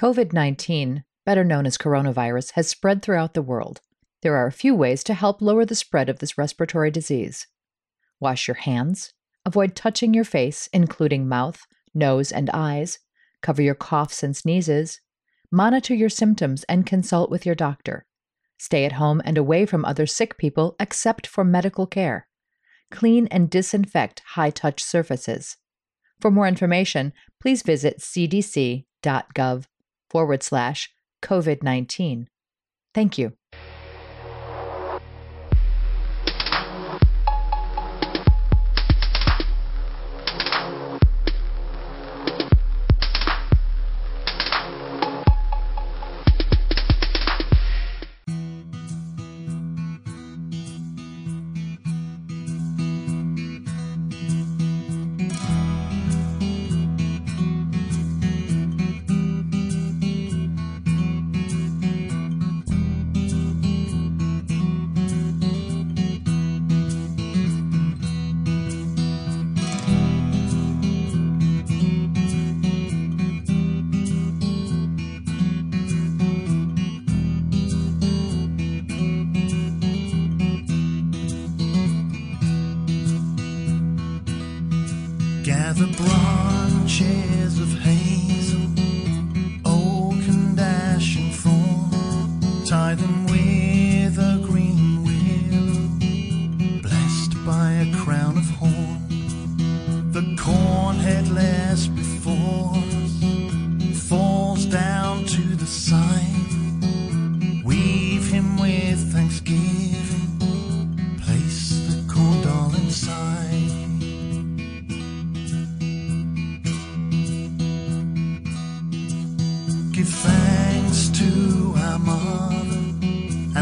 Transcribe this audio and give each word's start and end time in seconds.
COVID 0.00 0.32
19, 0.32 1.04
better 1.26 1.44
known 1.44 1.66
as 1.66 1.76
coronavirus, 1.76 2.52
has 2.52 2.66
spread 2.66 3.02
throughout 3.02 3.34
the 3.34 3.42
world. 3.42 3.82
There 4.22 4.34
are 4.34 4.46
a 4.46 4.50
few 4.50 4.74
ways 4.74 5.04
to 5.04 5.12
help 5.12 5.42
lower 5.42 5.66
the 5.66 5.74
spread 5.74 6.08
of 6.08 6.20
this 6.20 6.38
respiratory 6.38 6.90
disease. 6.90 7.46
Wash 8.18 8.48
your 8.48 8.54
hands, 8.54 9.12
avoid 9.44 9.76
touching 9.76 10.14
your 10.14 10.24
face, 10.24 10.70
including 10.72 11.28
mouth, 11.28 11.66
nose, 11.92 12.32
and 12.32 12.48
eyes, 12.54 12.98
cover 13.42 13.60
your 13.60 13.74
coughs 13.74 14.22
and 14.22 14.34
sneezes, 14.34 15.02
monitor 15.52 15.92
your 15.92 16.08
symptoms, 16.08 16.64
and 16.64 16.86
consult 16.86 17.28
with 17.30 17.44
your 17.44 17.54
doctor. 17.54 18.06
Stay 18.58 18.86
at 18.86 18.92
home 18.92 19.20
and 19.26 19.36
away 19.36 19.66
from 19.66 19.84
other 19.84 20.06
sick 20.06 20.38
people 20.38 20.76
except 20.80 21.26
for 21.26 21.44
medical 21.44 21.86
care. 21.86 22.26
Clean 22.90 23.26
and 23.26 23.50
disinfect 23.50 24.22
high 24.28 24.48
touch 24.50 24.82
surfaces. 24.82 25.58
For 26.22 26.30
more 26.30 26.48
information, 26.48 27.12
please 27.38 27.62
visit 27.62 27.98
cdc.gov 27.98 29.66
forward 30.10 30.42
slash 30.42 30.90
COVID 31.22 31.62
19. 31.62 32.28
Thank 32.92 33.18
you. 33.18 33.39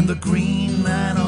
The 0.09 0.15
green 0.15 0.81
man 0.81 1.18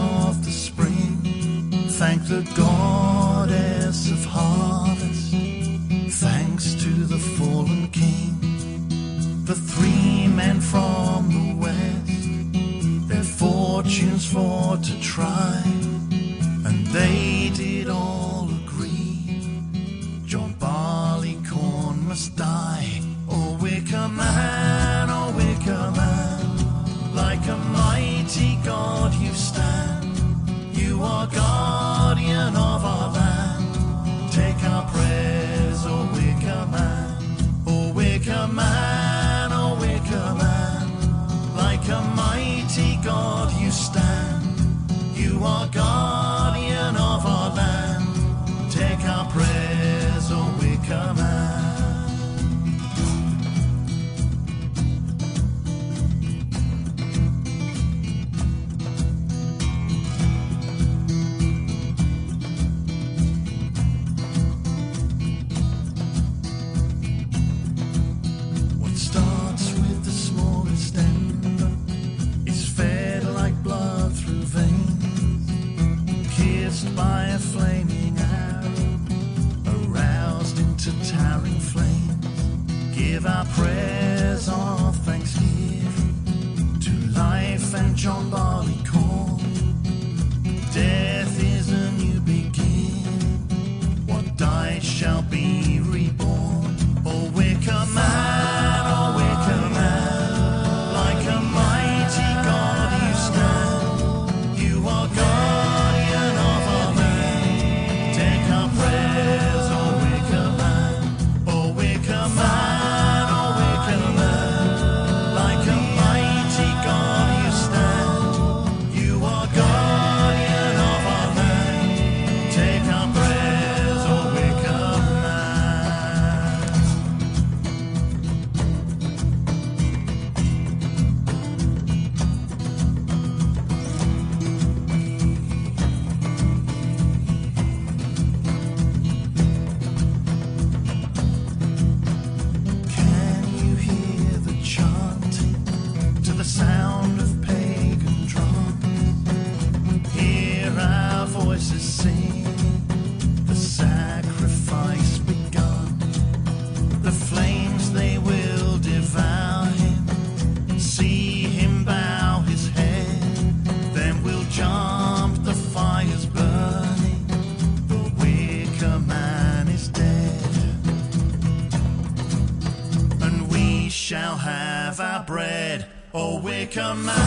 Oh, 176.73 176.93
Wicker 176.93 177.20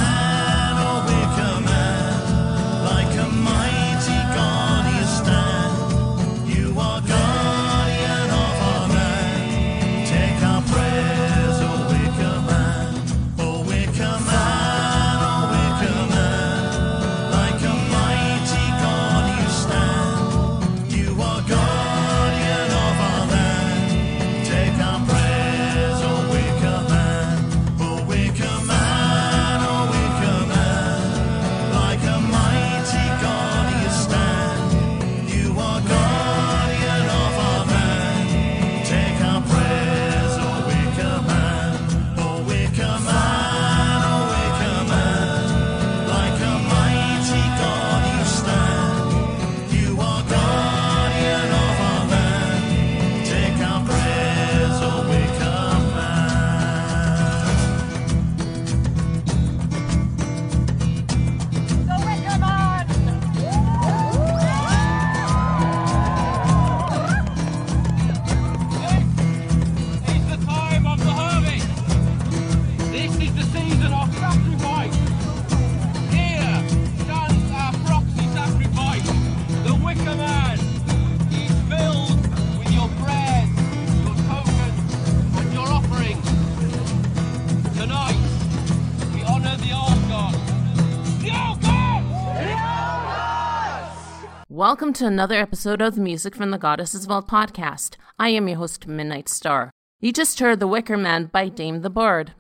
Welcome 94.75 94.93
to 94.95 95.07
another 95.07 95.37
episode 95.37 95.81
of 95.81 95.95
the 95.95 96.01
Music 96.01 96.35
from 96.35 96.51
the 96.51 96.59
Goddesses 96.59 97.07
Vault 97.07 97.29
podcast. 97.29 97.95
I 98.19 98.31
am 98.31 98.49
your 98.49 98.59
host, 98.59 98.89
Midnight 98.89 99.29
Star. 99.29 99.71
You 100.01 100.13
just 100.13 100.41
heard 100.41 100.59
The 100.59 100.67
Wicker 100.67 100.97
Man 100.97 101.27
by 101.27 101.49
Damh 101.49 101.83
the 101.83 101.91
Bard. 101.91 102.33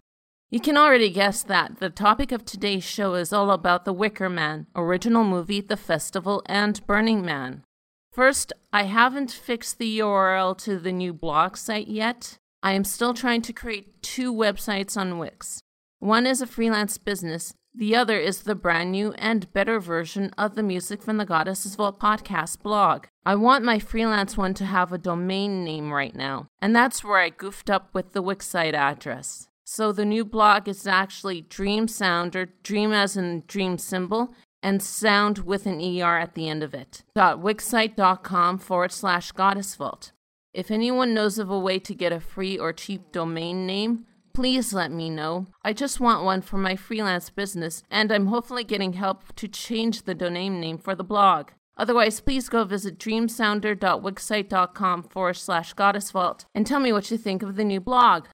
You 0.50 0.58
can 0.58 0.76
already 0.76 1.10
guess 1.10 1.44
that 1.44 1.78
the 1.78 1.90
topic 1.90 2.32
of 2.32 2.44
today's 2.44 2.82
show 2.82 3.14
is 3.14 3.32
all 3.32 3.52
about 3.52 3.84
The 3.84 3.92
Wicker 3.92 4.28
Man, 4.28 4.66
original 4.74 5.22
movie, 5.22 5.60
The 5.60 5.76
Festival, 5.76 6.42
and 6.46 6.84
Burning 6.88 7.24
Man. 7.24 7.62
First, 8.10 8.52
I 8.72 8.82
haven't 8.82 9.30
fixed 9.30 9.78
the 9.78 10.00
URL 10.00 10.58
to 10.58 10.80
the 10.80 10.90
new 10.90 11.12
blog 11.12 11.56
site 11.56 11.86
yet. 11.86 12.36
I 12.64 12.72
am 12.72 12.82
still 12.82 13.14
trying 13.14 13.42
to 13.42 13.52
create 13.52 14.02
two 14.02 14.34
websites 14.34 14.96
on 14.96 15.20
Wix. 15.20 15.60
One 16.00 16.26
is 16.26 16.42
a 16.42 16.48
freelance 16.48 16.98
business, 16.98 17.54
the 17.74 17.96
other 17.96 18.18
is 18.18 18.42
the 18.42 18.54
brand 18.54 18.92
new 18.92 19.12
and 19.14 19.52
better 19.52 19.80
version 19.80 20.30
of 20.38 20.54
the 20.54 20.62
Music 20.62 21.02
from 21.02 21.16
the 21.16 21.24
Goddesses 21.24 21.74
Vault 21.74 21.98
podcast 21.98 22.62
blog. 22.62 23.06
I 23.26 23.34
want 23.34 23.64
my 23.64 23.80
freelance 23.80 24.36
one 24.36 24.54
to 24.54 24.64
have 24.64 24.92
a 24.92 24.98
domain 24.98 25.64
name 25.64 25.92
right 25.92 26.14
now, 26.14 26.46
and 26.62 26.74
that's 26.74 27.02
where 27.02 27.18
I 27.18 27.30
goofed 27.30 27.68
up 27.68 27.88
with 27.92 28.12
the 28.12 28.22
Wix 28.22 28.46
site 28.46 28.74
address. 28.74 29.48
So 29.64 29.90
the 29.90 30.04
new 30.04 30.24
blog 30.24 30.68
is 30.68 30.86
actually 30.86 31.40
Dream 31.40 31.88
Sounder, 31.88 32.46
dream 32.62 32.92
as 32.92 33.16
in 33.16 33.42
dream 33.48 33.78
symbol, 33.78 34.34
and 34.62 34.80
sound 34.80 35.38
with 35.38 35.66
an 35.66 35.80
ER 35.80 36.18
at 36.18 36.34
the 36.34 36.48
end 36.48 36.62
of 36.62 36.74
it. 36.74 37.02
.wixsite.com 37.16 38.58
forward 38.58 38.92
slash 38.92 39.32
goddess 39.32 39.74
vault. 39.74 40.12
If 40.52 40.70
anyone 40.70 41.12
knows 41.12 41.38
of 41.40 41.50
a 41.50 41.58
way 41.58 41.80
to 41.80 41.94
get 41.94 42.12
a 42.12 42.20
free 42.20 42.56
or 42.56 42.72
cheap 42.72 43.10
domain 43.10 43.66
name, 43.66 44.06
please 44.34 44.74
let 44.74 44.90
me 44.90 45.08
know. 45.08 45.46
I 45.62 45.72
just 45.72 46.00
want 46.00 46.24
one 46.24 46.42
for 46.42 46.58
my 46.58 46.76
freelance 46.76 47.30
business, 47.30 47.82
and 47.90 48.12
I'm 48.12 48.26
hopefully 48.26 48.64
getting 48.64 48.92
help 48.94 49.34
to 49.36 49.48
change 49.48 50.02
the 50.02 50.14
domain 50.14 50.60
name 50.60 50.76
for 50.76 50.94
the 50.94 51.04
blog. 51.04 51.50
Otherwise, 51.76 52.20
please 52.20 52.48
go 52.48 52.64
visit 52.64 52.98
dreamsounder.wixsite.com 52.98 55.02
forward 55.04 55.34
slash 55.34 55.72
goddess 55.72 56.10
vault 56.10 56.46
and 56.54 56.66
tell 56.66 56.80
me 56.80 56.92
what 56.92 57.10
you 57.10 57.16
think 57.16 57.42
of 57.42 57.56
the 57.56 57.64
new 57.64 57.80
blog. 57.80 58.26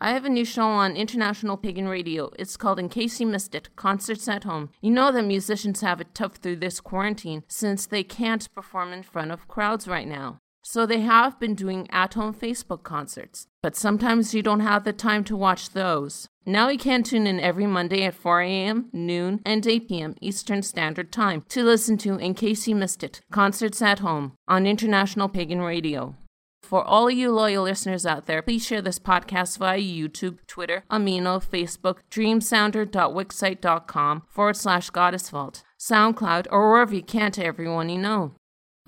I 0.00 0.12
have 0.12 0.24
a 0.24 0.30
new 0.30 0.46
show 0.46 0.62
on 0.62 0.96
International 0.96 1.58
Pagan 1.58 1.86
Radio. 1.86 2.30
It's 2.38 2.56
called 2.56 2.78
In 2.78 2.88
Case 2.88 3.20
You 3.20 3.26
Missed 3.26 3.54
It 3.54 3.76
Concerts 3.76 4.26
at 4.28 4.44
Home. 4.44 4.70
You 4.80 4.90
know 4.90 5.12
that 5.12 5.24
musicians 5.24 5.82
have 5.82 6.00
it 6.00 6.14
tough 6.14 6.36
through 6.36 6.56
this 6.56 6.80
quarantine 6.80 7.42
since 7.48 7.86
they 7.86 8.02
can't 8.02 8.50
perform 8.54 8.94
in 8.94 9.02
front 9.02 9.30
of 9.30 9.46
crowds 9.46 9.86
right 9.86 10.08
now. 10.08 10.38
So 10.72 10.86
they 10.86 11.00
have 11.00 11.40
been 11.40 11.56
doing 11.56 11.88
at 11.90 12.14
home 12.14 12.32
Facebook 12.32 12.84
concerts, 12.84 13.48
but 13.60 13.74
sometimes 13.74 14.34
you 14.34 14.40
don't 14.40 14.60
have 14.60 14.84
the 14.84 14.92
time 14.92 15.24
to 15.24 15.36
watch 15.36 15.70
those. 15.70 16.28
Now 16.46 16.68
you 16.68 16.78
can 16.78 17.02
tune 17.02 17.26
in 17.26 17.40
every 17.40 17.66
Monday 17.66 18.04
at 18.04 18.14
4 18.14 18.42
a.m., 18.42 18.88
noon, 18.92 19.40
and 19.44 19.66
8 19.66 19.88
p.m. 19.88 20.14
Eastern 20.20 20.62
Standard 20.62 21.10
Time 21.10 21.44
to 21.48 21.64
listen 21.64 21.98
to 21.98 22.18
In 22.18 22.34
Case 22.34 22.68
You 22.68 22.76
Missed 22.76 23.02
It 23.02 23.20
Concerts 23.32 23.82
at 23.82 23.98
Home 23.98 24.34
on 24.46 24.64
International 24.64 25.28
Pagan 25.28 25.60
Radio. 25.60 26.14
For 26.62 26.84
all 26.84 27.10
you 27.10 27.32
loyal 27.32 27.64
listeners 27.64 28.06
out 28.06 28.26
there, 28.26 28.40
please 28.40 28.64
share 28.64 28.80
this 28.80 29.00
podcast 29.00 29.58
via 29.58 29.80
YouTube, 29.80 30.38
Twitter, 30.46 30.84
Amino, 30.88 31.44
Facebook, 31.44 31.96
dreamsounder.wixsite.com 32.12 34.22
forward 34.28 34.56
slash 34.56 34.90
goddess 34.90 35.30
vault, 35.30 35.64
SoundCloud, 35.80 36.46
or 36.48 36.70
wherever 36.70 36.94
you 36.94 37.02
can 37.02 37.32
to 37.32 37.44
everyone 37.44 37.88
you 37.88 37.98
know. 37.98 38.36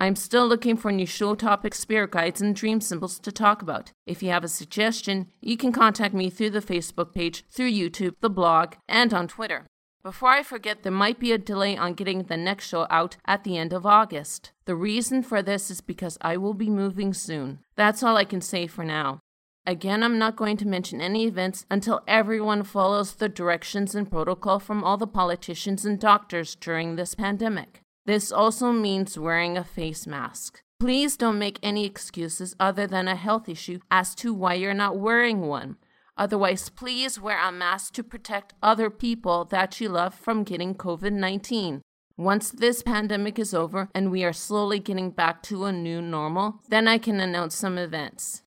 I'm 0.03 0.17
still 0.17 0.45
looking 0.45 0.75
for 0.75 0.91
new 0.91 1.05
show 1.05 1.33
topics, 1.33 1.79
spirit 1.79 2.11
guides, 2.11 2.41
and 2.41 2.53
dream 2.53 2.81
symbols 2.81 3.19
to 3.19 3.31
talk 3.31 3.61
about. 3.61 3.93
If 4.05 4.21
you 4.21 4.31
have 4.31 4.43
a 4.43 4.49
suggestion, 4.49 5.27
you 5.39 5.55
can 5.55 5.71
contact 5.71 6.13
me 6.13 6.29
through 6.29 6.49
the 6.49 6.59
Facebook 6.59 7.13
page, 7.13 7.45
through 7.49 7.71
YouTube, 7.71 8.15
the 8.19 8.29
blog, 8.29 8.73
and 8.89 9.13
on 9.13 9.29
Twitter. 9.29 9.65
Before 10.03 10.27
I 10.27 10.43
forget, 10.43 10.83
there 10.83 10.91
might 10.91 11.19
be 11.19 11.31
a 11.31 11.37
delay 11.37 11.77
on 11.77 11.93
getting 11.93 12.23
the 12.23 12.35
next 12.35 12.67
show 12.67 12.85
out 12.89 13.15
at 13.25 13.45
the 13.45 13.57
end 13.57 13.71
of 13.71 13.85
August. 13.85 14.51
The 14.65 14.75
reason 14.75 15.23
for 15.23 15.41
this 15.41 15.71
is 15.71 15.79
because 15.79 16.17
I 16.19 16.35
will 16.35 16.53
be 16.53 16.69
moving 16.69 17.13
soon. 17.13 17.59
That's 17.77 18.03
all 18.03 18.17
I 18.17 18.25
can 18.25 18.41
say 18.41 18.67
for 18.67 18.83
now. 18.83 19.21
Again, 19.65 20.03
I'm 20.03 20.19
not 20.19 20.35
going 20.35 20.57
to 20.57 20.67
mention 20.67 20.99
any 20.99 21.27
events 21.27 21.65
until 21.71 22.01
everyone 22.09 22.63
follows 22.63 23.13
the 23.13 23.29
directions 23.29 23.95
and 23.95 24.11
protocol 24.11 24.59
from 24.59 24.83
all 24.83 24.97
the 24.97 25.07
politicians 25.07 25.85
and 25.85 25.97
doctors 25.97 26.55
during 26.55 26.97
this 26.97 27.15
pandemic. 27.15 27.82
This 28.05 28.31
also 28.31 28.71
means 28.71 29.17
wearing 29.17 29.57
a 29.57 29.63
face 29.63 30.05
mask. 30.05 30.61
Please 30.79 31.15
don't 31.15 31.39
make 31.39 31.59
any 31.63 31.85
excuses 31.85 32.55
other 32.59 32.85
than 32.85 33.07
a 33.07 33.15
health 33.15 33.47
issue 33.47 33.79
as 33.89 34.13
to 34.15 34.33
why 34.33 34.55
you're 34.55 34.73
not 34.73 34.97
wearing 34.97 35.41
one. 35.41 35.77
Otherwise, 36.17 36.69
please 36.69 37.19
wear 37.19 37.39
a 37.41 37.51
mask 37.51 37.93
to 37.93 38.03
protect 38.03 38.53
other 38.61 38.89
people 38.89 39.45
that 39.45 39.79
you 39.79 39.89
love 39.89 40.13
from 40.13 40.43
getting 40.43 40.75
COVID 40.75 41.13
19. 41.13 41.81
Once 42.17 42.51
this 42.51 42.83
pandemic 42.83 43.39
is 43.39 43.53
over 43.53 43.89
and 43.95 44.11
we 44.11 44.23
are 44.23 44.33
slowly 44.33 44.79
getting 44.79 45.09
back 45.09 45.41
to 45.41 45.65
a 45.65 45.71
new 45.71 46.01
normal, 46.01 46.59
then 46.69 46.87
I 46.87 46.99
can 46.99 47.19
announce 47.19 47.55
some 47.55 47.77
events. 47.77 48.43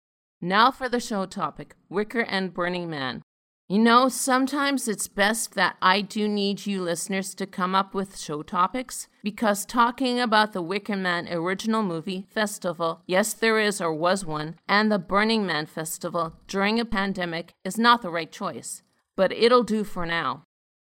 Now 0.41 0.71
for 0.71 0.89
the 0.89 0.99
show 0.99 1.27
topic 1.27 1.75
Wicker 1.87 2.21
and 2.21 2.53
Burning 2.53 2.89
Man. 2.89 3.21
You 3.71 3.79
know, 3.79 4.09
sometimes 4.09 4.89
it's 4.89 5.07
best 5.07 5.55
that 5.55 5.77
I 5.81 6.01
do 6.01 6.27
need 6.27 6.65
you 6.65 6.81
listeners 6.81 7.33
to 7.35 7.45
come 7.45 7.73
up 7.73 7.93
with 7.93 8.17
show 8.17 8.43
topics 8.43 9.07
because 9.23 9.63
talking 9.65 10.19
about 10.19 10.51
the 10.51 10.61
Wicker 10.61 10.97
Man 10.97 11.29
original 11.31 11.81
movie 11.81 12.25
festival, 12.29 13.01
yes, 13.07 13.31
there 13.31 13.57
is 13.59 13.79
or 13.79 13.93
was 13.93 14.25
one, 14.25 14.57
and 14.67 14.91
the 14.91 14.99
Burning 14.99 15.45
Man 15.45 15.67
festival 15.67 16.33
during 16.49 16.81
a 16.81 16.83
pandemic 16.83 17.53
is 17.63 17.77
not 17.77 18.01
the 18.01 18.09
right 18.09 18.29
choice, 18.29 18.83
but 19.15 19.31
it'll 19.31 19.63
do 19.63 19.85
for 19.85 20.05
now. 20.05 20.43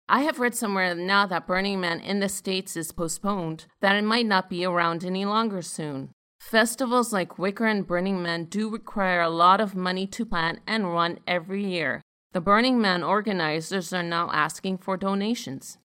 I 0.10 0.24
have 0.24 0.42
read 0.42 0.54
somewhere 0.54 0.94
now 0.94 1.26
that 1.28 1.48
Burning 1.48 1.80
Man 1.80 2.02
in 2.02 2.20
the 2.20 2.28
States 2.28 2.76
is 2.76 2.92
postponed, 2.92 3.66
that 3.80 3.96
it 3.96 4.04
might 4.04 4.26
not 4.26 4.50
be 4.50 4.66
around 4.66 5.06
any 5.06 5.24
longer 5.24 5.62
soon. 5.62 6.10
Festivals 6.42 7.14
like 7.14 7.40
Wicker 7.40 7.66
and 7.66 7.88
Burning 7.88 8.22
Man 8.22 8.44
do 8.44 8.70
require 8.70 9.22
a 9.22 9.30
lot 9.30 9.62
of 9.62 9.74
money 9.74 10.06
to 10.08 10.26
plan 10.26 10.60
and 10.68 10.94
run 10.94 11.20
every 11.26 11.66
year. 11.66 12.02
The 12.34 12.42
Burning 12.42 12.82
Man 12.82 13.04
organizers 13.04 13.94
are 13.94 14.02
now 14.02 14.32
asking 14.34 14.80
for 14.80 14.98
donations. 14.98 15.78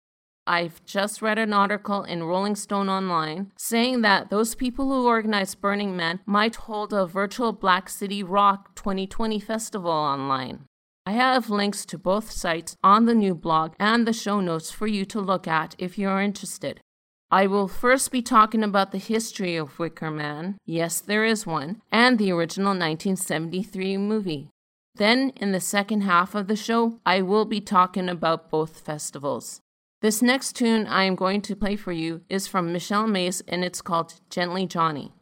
I've 0.46 0.82
just 0.86 1.20
read 1.20 1.38
an 1.38 1.52
article 1.52 2.04
in 2.04 2.24
Rolling 2.24 2.56
Stone 2.56 2.88
Online 2.88 3.52
saying 3.58 4.00
that 4.00 4.30
those 4.30 4.54
people 4.54 4.88
who 4.88 5.06
organize 5.06 5.54
Burning 5.54 5.94
Man 5.94 6.20
might 6.24 6.56
hold 6.56 6.94
a 6.94 7.04
virtual 7.04 7.52
Black 7.52 7.90
City 7.90 8.22
Rock 8.22 8.74
2020 8.76 9.38
festival 9.38 9.90
online. 9.90 10.64
I 11.04 11.12
have 11.12 11.50
links 11.50 11.84
to 11.84 11.98
both 11.98 12.30
sites 12.30 12.76
on 12.82 13.04
the 13.04 13.14
new 13.14 13.34
blog 13.34 13.74
and 13.78 14.06
the 14.06 14.14
show 14.14 14.40
notes 14.40 14.70
for 14.70 14.86
you 14.86 15.04
to 15.04 15.20
look 15.20 15.46
at 15.46 15.76
if 15.76 15.98
you're 15.98 16.22
interested. 16.22 16.80
I 17.30 17.46
will 17.46 17.68
first 17.68 18.10
be 18.10 18.22
talking 18.22 18.64
about 18.64 18.90
the 18.90 18.96
history 18.96 19.54
of 19.56 19.78
Wicker 19.78 20.10
Man, 20.10 20.56
yes, 20.64 21.02
there 21.02 21.26
is 21.26 21.46
one, 21.46 21.82
and 21.92 22.16
the 22.18 22.32
original 22.32 22.70
1973 22.70 23.98
movie. 23.98 24.48
Then, 24.98 25.30
in 25.36 25.52
the 25.52 25.60
second 25.60 26.00
half 26.00 26.34
of 26.34 26.48
the 26.48 26.56
show, 26.56 26.98
I 27.06 27.22
will 27.22 27.44
be 27.44 27.60
talking 27.60 28.08
about 28.08 28.50
both 28.50 28.80
festivals. 28.80 29.60
This 30.02 30.22
next 30.22 30.54
tune 30.56 30.88
I 30.88 31.04
am 31.04 31.14
going 31.14 31.40
to 31.42 31.54
play 31.54 31.76
for 31.76 31.92
you 31.92 32.22
is 32.28 32.48
from 32.48 32.72
Michelle 32.72 33.06
Mays 33.06 33.40
and 33.46 33.64
it's 33.64 33.80
called 33.80 34.14
Gently 34.28 34.66
Johnny. 34.66 35.12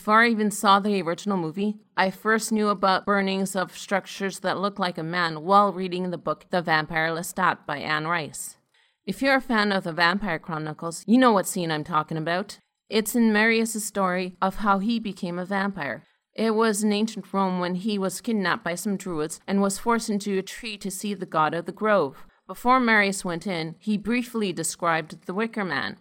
Before 0.00 0.22
I 0.22 0.28
even 0.28 0.50
saw 0.50 0.80
the 0.80 1.02
original 1.02 1.36
movie, 1.36 1.76
I 1.94 2.10
first 2.10 2.52
knew 2.52 2.68
about 2.68 3.04
burnings 3.04 3.54
of 3.54 3.76
structures 3.76 4.38
that 4.38 4.58
look 4.58 4.78
like 4.78 4.96
a 4.96 5.02
man 5.02 5.42
while 5.42 5.74
reading 5.74 6.08
the 6.08 6.16
book 6.16 6.46
The 6.48 6.62
Vampire 6.62 7.10
Lestat 7.10 7.66
by 7.66 7.80
Anne 7.80 8.06
Rice. 8.06 8.56
If 9.04 9.20
you're 9.20 9.34
a 9.34 9.42
fan 9.42 9.72
of 9.72 9.84
the 9.84 9.92
Vampire 9.92 10.38
Chronicles, 10.38 11.04
you 11.06 11.18
know 11.18 11.32
what 11.32 11.46
scene 11.46 11.70
I'm 11.70 11.84
talking 11.84 12.16
about. 12.16 12.60
It's 12.88 13.14
in 13.14 13.30
Marius' 13.30 13.84
story 13.84 14.38
of 14.40 14.54
how 14.64 14.78
he 14.78 14.98
became 14.98 15.38
a 15.38 15.44
vampire. 15.44 16.04
It 16.32 16.54
was 16.54 16.82
in 16.82 16.94
ancient 16.94 17.30
Rome 17.30 17.60
when 17.60 17.74
he 17.74 17.98
was 17.98 18.22
kidnapped 18.22 18.64
by 18.64 18.76
some 18.76 18.96
druids 18.96 19.38
and 19.46 19.60
was 19.60 19.76
forced 19.76 20.08
into 20.08 20.38
a 20.38 20.42
tree 20.42 20.78
to 20.78 20.90
see 20.90 21.12
the 21.12 21.26
god 21.26 21.52
of 21.52 21.66
the 21.66 21.72
grove. 21.72 22.24
Before 22.46 22.80
Marius 22.80 23.22
went 23.22 23.46
in, 23.46 23.76
he 23.78 23.98
briefly 23.98 24.50
described 24.50 25.26
the 25.26 25.34
Wicker 25.34 25.62
Man. 25.62 25.98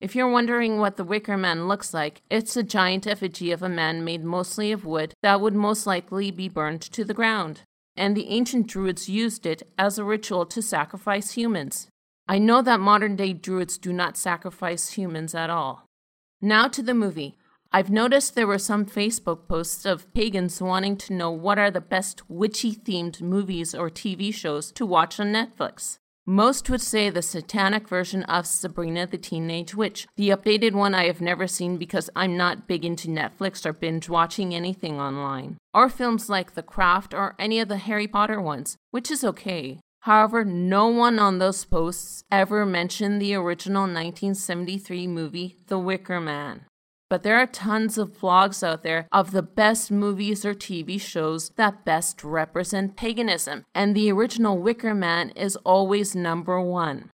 If 0.00 0.14
you're 0.14 0.30
wondering 0.30 0.78
what 0.78 0.96
the 0.96 1.02
Wicker 1.02 1.36
Man 1.36 1.66
looks 1.66 1.92
like, 1.92 2.22
it's 2.30 2.56
a 2.56 2.62
giant 2.62 3.04
effigy 3.04 3.50
of 3.50 3.64
a 3.64 3.68
man 3.68 4.04
made 4.04 4.22
mostly 4.22 4.70
of 4.70 4.84
wood 4.84 5.12
that 5.22 5.40
would 5.40 5.54
most 5.54 5.88
likely 5.88 6.30
be 6.30 6.48
burned 6.48 6.82
to 6.82 7.04
the 7.04 7.14
ground. 7.14 7.62
And 7.96 8.16
the 8.16 8.28
ancient 8.28 8.68
druids 8.68 9.08
used 9.08 9.44
it 9.44 9.64
as 9.76 9.98
a 9.98 10.04
ritual 10.04 10.46
to 10.46 10.62
sacrifice 10.62 11.32
humans. 11.32 11.88
I 12.28 12.38
know 12.38 12.62
that 12.62 12.78
modern 12.78 13.16
day 13.16 13.32
druids 13.32 13.76
do 13.76 13.92
not 13.92 14.16
sacrifice 14.16 14.90
humans 14.90 15.34
at 15.34 15.50
all. 15.50 15.84
Now 16.40 16.68
to 16.68 16.82
the 16.82 16.94
movie. 16.94 17.36
I've 17.72 17.90
noticed 17.90 18.34
there 18.34 18.46
were 18.46 18.58
some 18.58 18.86
Facebook 18.86 19.48
posts 19.48 19.84
of 19.84 20.10
pagans 20.14 20.62
wanting 20.62 20.96
to 20.98 21.12
know 21.12 21.32
what 21.32 21.58
are 21.58 21.72
the 21.72 21.80
best 21.80 22.30
witchy 22.30 22.72
themed 22.72 23.20
movies 23.20 23.74
or 23.74 23.90
TV 23.90 24.32
shows 24.32 24.70
to 24.72 24.86
watch 24.86 25.18
on 25.18 25.32
Netflix. 25.32 25.97
Most 26.30 26.68
would 26.68 26.82
say 26.82 27.08
the 27.08 27.22
satanic 27.22 27.88
version 27.88 28.22
of 28.24 28.46
Sabrina 28.46 29.06
the 29.06 29.16
Teenage 29.16 29.74
Witch, 29.74 30.06
the 30.16 30.28
updated 30.28 30.72
one 30.72 30.94
I 30.94 31.06
have 31.06 31.22
never 31.22 31.46
seen 31.46 31.78
because 31.78 32.10
I'm 32.14 32.36
not 32.36 32.68
big 32.68 32.84
into 32.84 33.08
Netflix 33.08 33.64
or 33.64 33.72
binge 33.72 34.10
watching 34.10 34.54
anything 34.54 35.00
online. 35.00 35.56
Or 35.72 35.88
films 35.88 36.28
like 36.28 36.52
The 36.52 36.62
Craft 36.62 37.14
or 37.14 37.34
any 37.38 37.60
of 37.60 37.68
the 37.68 37.78
Harry 37.78 38.06
Potter 38.06 38.42
ones, 38.42 38.76
which 38.90 39.10
is 39.10 39.24
okay. 39.24 39.80
However, 40.00 40.44
no 40.44 40.88
one 40.88 41.18
on 41.18 41.38
those 41.38 41.64
posts 41.64 42.22
ever 42.30 42.66
mentioned 42.66 43.22
the 43.22 43.34
original 43.34 43.84
1973 43.84 45.06
movie 45.06 45.56
The 45.68 45.78
Wicker 45.78 46.20
Man. 46.20 46.66
But 47.10 47.22
there 47.22 47.36
are 47.36 47.46
tons 47.46 47.96
of 47.96 48.18
vlogs 48.20 48.62
out 48.62 48.82
there 48.82 49.08
of 49.10 49.30
the 49.30 49.42
best 49.42 49.90
movies 49.90 50.44
or 50.44 50.54
TV 50.54 51.00
shows 51.00 51.50
that 51.56 51.84
best 51.84 52.22
represent 52.22 52.96
paganism, 52.96 53.64
and 53.74 53.94
the 53.94 54.12
original 54.12 54.58
Wicker 54.58 54.94
Man 54.94 55.30
is 55.30 55.56
always 55.56 56.14
number 56.14 56.60
one. 56.60 57.10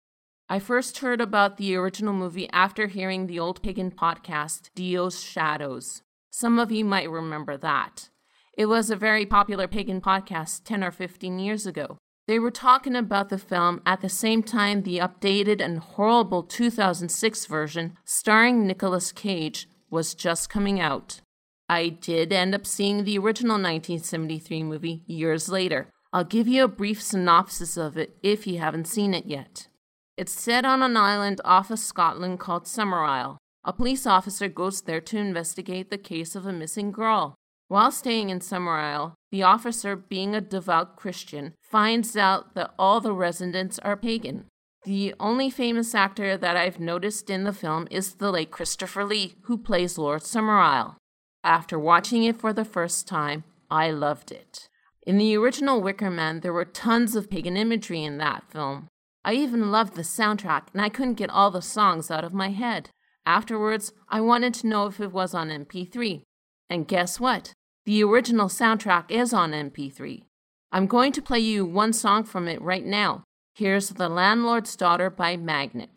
I 0.48 0.58
first 0.58 0.98
heard 0.98 1.20
about 1.20 1.56
the 1.56 1.76
original 1.76 2.12
movie 2.12 2.50
after 2.50 2.88
hearing 2.88 3.26
the 3.26 3.38
old 3.38 3.62
pagan 3.62 3.92
podcast, 3.92 4.70
Dio's 4.74 5.22
Shadows. 5.22 6.02
Some 6.30 6.58
of 6.58 6.72
you 6.72 6.84
might 6.84 7.08
remember 7.08 7.56
that. 7.56 8.10
It 8.58 8.66
was 8.66 8.90
a 8.90 8.96
very 8.96 9.24
popular 9.24 9.68
pagan 9.68 10.00
podcast 10.00 10.64
10 10.64 10.82
or 10.82 10.90
15 10.90 11.38
years 11.38 11.66
ago. 11.66 11.98
They 12.26 12.38
were 12.38 12.50
talking 12.50 12.96
about 12.96 13.28
the 13.28 13.38
film 13.38 13.80
at 13.86 14.00
the 14.00 14.08
same 14.08 14.42
time 14.42 14.82
the 14.82 14.98
updated 14.98 15.60
and 15.60 15.78
horrible 15.78 16.42
2006 16.42 17.46
version, 17.46 17.96
starring 18.04 18.66
Nicolas 18.66 19.12
Cage, 19.12 19.68
was 19.94 20.12
just 20.12 20.50
coming 20.50 20.80
out. 20.80 21.20
I 21.68 21.88
did 21.88 22.32
end 22.32 22.52
up 22.52 22.66
seeing 22.66 23.04
the 23.04 23.16
original 23.16 23.54
1973 23.54 24.64
movie 24.64 25.02
years 25.06 25.48
later. 25.48 25.88
I'll 26.12 26.24
give 26.24 26.48
you 26.48 26.64
a 26.64 26.68
brief 26.68 27.00
synopsis 27.00 27.76
of 27.76 27.96
it 27.96 28.16
if 28.20 28.44
you 28.46 28.58
haven't 28.58 28.88
seen 28.88 29.14
it 29.14 29.26
yet. 29.26 29.68
It's 30.16 30.32
set 30.32 30.64
on 30.64 30.82
an 30.82 30.96
island 30.96 31.40
off 31.44 31.70
of 31.70 31.78
Scotland 31.78 32.40
called 32.40 32.64
Summerisle. 32.64 33.38
A 33.64 33.72
police 33.72 34.04
officer 34.04 34.48
goes 34.48 34.82
there 34.82 35.00
to 35.00 35.16
investigate 35.16 35.90
the 35.90 35.98
case 36.12 36.34
of 36.34 36.44
a 36.44 36.52
missing 36.52 36.90
girl. 36.90 37.36
While 37.68 37.92
staying 37.92 38.30
in 38.30 38.40
Summerisle, 38.40 39.14
the 39.30 39.44
officer, 39.44 39.94
being 39.96 40.34
a 40.34 40.40
devout 40.40 40.96
Christian, 40.96 41.54
finds 41.62 42.16
out 42.16 42.54
that 42.54 42.74
all 42.78 43.00
the 43.00 43.12
residents 43.12 43.78
are 43.78 43.96
pagan. 43.96 44.46
The 44.84 45.14
only 45.18 45.48
famous 45.48 45.94
actor 45.94 46.36
that 46.36 46.58
I've 46.58 46.78
noticed 46.78 47.30
in 47.30 47.44
the 47.44 47.54
film 47.54 47.88
is 47.90 48.14
the 48.14 48.30
late 48.30 48.50
Christopher 48.50 49.02
Lee, 49.02 49.34
who 49.42 49.56
plays 49.56 49.96
Lord 49.96 50.20
Summerisle. 50.20 50.96
After 51.42 51.78
watching 51.78 52.24
it 52.24 52.36
for 52.36 52.52
the 52.52 52.66
first 52.66 53.08
time, 53.08 53.44
I 53.70 53.90
loved 53.90 54.30
it. 54.30 54.68
In 55.06 55.16
the 55.16 55.36
original 55.38 55.80
Wicker 55.80 56.10
Man, 56.10 56.40
there 56.40 56.52
were 56.52 56.66
tons 56.66 57.16
of 57.16 57.30
pagan 57.30 57.56
imagery 57.56 58.04
in 58.04 58.18
that 58.18 58.50
film. 58.50 58.88
I 59.24 59.32
even 59.34 59.70
loved 59.70 59.94
the 59.94 60.02
soundtrack, 60.02 60.64
and 60.74 60.82
I 60.82 60.90
couldn't 60.90 61.14
get 61.14 61.30
all 61.30 61.50
the 61.50 61.62
songs 61.62 62.10
out 62.10 62.24
of 62.24 62.34
my 62.34 62.50
head. 62.50 62.90
Afterwards, 63.24 63.92
I 64.10 64.20
wanted 64.20 64.52
to 64.54 64.66
know 64.66 64.84
if 64.86 65.00
it 65.00 65.12
was 65.12 65.32
on 65.32 65.48
MP3. 65.48 66.20
And 66.68 66.86
guess 66.86 67.18
what? 67.18 67.54
The 67.86 68.04
original 68.04 68.48
soundtrack 68.48 69.10
is 69.10 69.32
on 69.32 69.52
MP3. 69.52 70.24
I'm 70.72 70.86
going 70.86 71.12
to 71.12 71.22
play 71.22 71.38
you 71.38 71.64
one 71.64 71.94
song 71.94 72.24
from 72.24 72.48
it 72.48 72.60
right 72.60 72.84
now. 72.84 73.24
Here's 73.56 73.90
The 73.90 74.08
Landlord's 74.08 74.74
Daughter 74.74 75.10
by 75.10 75.36
Magnet. 75.36 75.90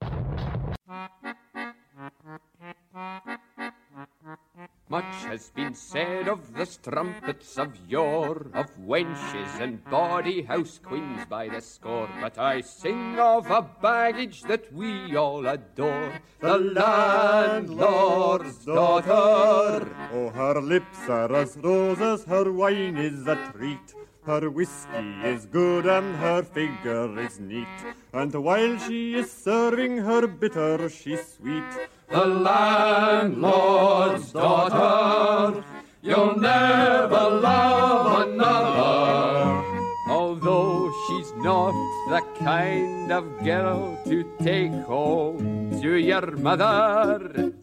Much 4.87 5.15
has 5.25 5.49
been 5.49 5.73
said 5.73 6.27
of 6.27 6.53
the 6.53 6.67
strumpets 6.67 7.57
of 7.57 7.75
yore, 7.89 8.45
of 8.53 8.69
wenches 8.77 9.59
and 9.59 9.83
bawdy 9.85 10.43
house 10.43 10.79
queens 10.83 11.25
by 11.27 11.49
the 11.49 11.59
score. 11.59 12.07
But 12.21 12.37
I 12.37 12.61
sing 12.61 13.17
of 13.17 13.49
a 13.49 13.67
baggage 13.81 14.43
that 14.43 14.71
we 14.71 15.15
all 15.15 15.47
adore, 15.47 16.21
the 16.39 16.59
landlord's 16.59 18.65
daughter. 18.65 19.89
Oh, 20.13 20.29
her 20.29 20.61
lips 20.61 21.09
are 21.09 21.33
as 21.33 21.57
roses, 21.57 22.23
her 22.25 22.51
wine 22.51 22.97
is 22.97 23.25
a 23.25 23.51
treat. 23.51 23.95
Her 24.27 24.49
whiskey 24.49 25.15
is 25.23 25.45
good 25.45 25.85
and 25.85 26.17
her 26.17 26.43
figure 26.43 27.17
is 27.17 27.39
neat. 27.39 27.65
And 28.11 28.33
while 28.33 28.77
she 28.77 29.15
is 29.15 29.31
serving 29.31 29.99
her 29.99 30.27
bitter, 30.27 30.89
she's 30.89 31.37
sweet. 31.37 31.63
The 32.09 32.25
landlord's 32.25 34.33
daughter, 34.33 35.63
you'll 36.01 36.35
never 36.35 37.39
love 37.39 38.27
another. 38.27 39.63
Although 40.09 40.91
she's 41.07 41.31
not 41.37 41.71
the 42.09 42.21
kind 42.43 43.13
of 43.13 43.23
girl 43.45 43.97
to 44.07 44.29
take 44.43 44.73
home 44.73 45.79
to 45.79 45.95
your 45.95 46.35
mother. 46.35 47.53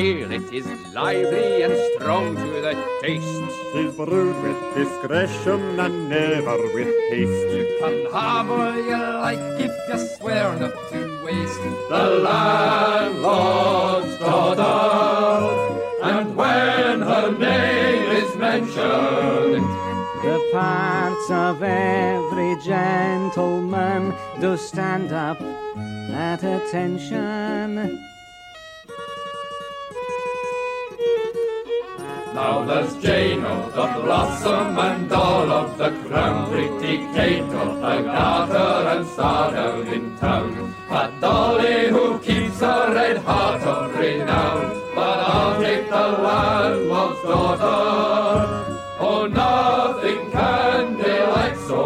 Ale 0.00 0.32
it 0.32 0.48
is 0.52 0.66
lively 0.94 1.62
and 1.62 1.76
strong 1.94 2.34
to 2.36 2.48
the 2.66 2.74
taste. 3.02 3.48
She's 3.72 3.92
brewed 3.94 4.38
with 4.44 4.58
discretion 4.74 5.60
and 5.84 6.08
never 6.08 6.58
with 6.74 6.92
haste. 7.10 7.48
You 7.56 7.64
can 7.80 7.96
have 8.12 8.48
all 8.50 8.76
you 8.90 9.02
like 9.26 9.44
if 9.66 9.74
you 9.88 9.98
swear 10.16 10.46
not 10.62 10.74
to 10.90 11.00
waste 11.24 11.64
the 11.92 12.04
landlord's 12.26 14.12
daughter. 14.18 14.70
And 16.10 16.26
when 16.40 17.02
her 17.10 17.28
name 17.48 18.06
is 18.22 18.30
mentioned, 18.36 19.66
The 20.22 20.38
parts 20.52 21.28
of 21.30 21.62
every 21.62 22.52
gentleman 22.62 24.02
do 24.40 24.56
stand 24.56 25.12
up 25.12 25.40
at 26.28 26.40
attention. 26.56 27.70
Now 32.40 32.64
there's 32.64 32.96
Jane 32.96 33.44
of 33.44 33.74
the 33.74 33.86
Blossom 34.02 34.78
and 34.78 35.12
all 35.12 35.50
of 35.52 35.76
the 35.76 35.90
crown, 36.04 36.48
pretty 36.50 36.96
Kate 37.14 37.52
of 37.62 37.72
the 37.82 37.96
Garter 38.14 38.88
and 38.92 39.06
star 39.06 39.50
down 39.52 39.86
in 39.88 40.16
town. 40.16 40.74
A 40.90 41.12
dolly 41.20 41.90
who 41.90 42.18
keeps 42.20 42.60
her 42.60 42.94
red 42.94 43.18
heart 43.18 43.60
of 43.60 43.94
renown, 43.94 44.62
but 44.94 45.18
I'll 45.32 45.60
take 45.60 45.90
the 45.90 46.06
landlord's 46.26 47.20
daughter. 47.28 48.78
Oh, 49.08 49.26
nothing 49.26 50.30
can 50.30 50.96
delight 50.96 51.58
so. 51.68 51.82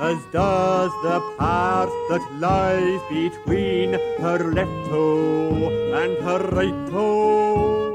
As 0.00 0.18
does 0.38 0.90
the 1.04 1.20
part 1.38 1.90
that 2.10 2.24
lies 2.46 3.00
between 3.08 3.92
her 4.24 4.38
left 4.58 4.76
toe 4.90 5.70
and 6.02 6.18
her 6.26 6.40
right 6.58 6.80
toe. 6.90 7.89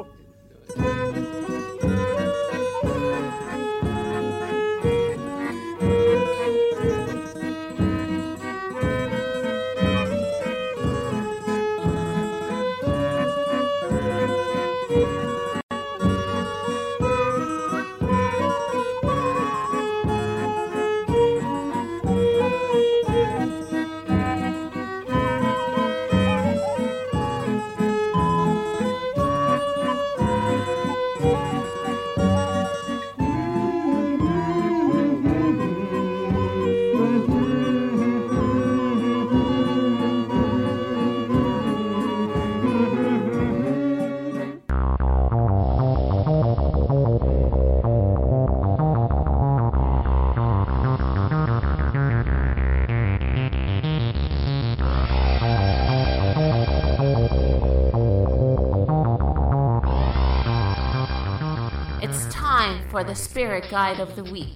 For 62.95 63.03
the 63.03 63.13
spirit 63.13 63.69
guide 63.69 63.99
of 63.99 64.15
the 64.15 64.23
week. 64.23 64.55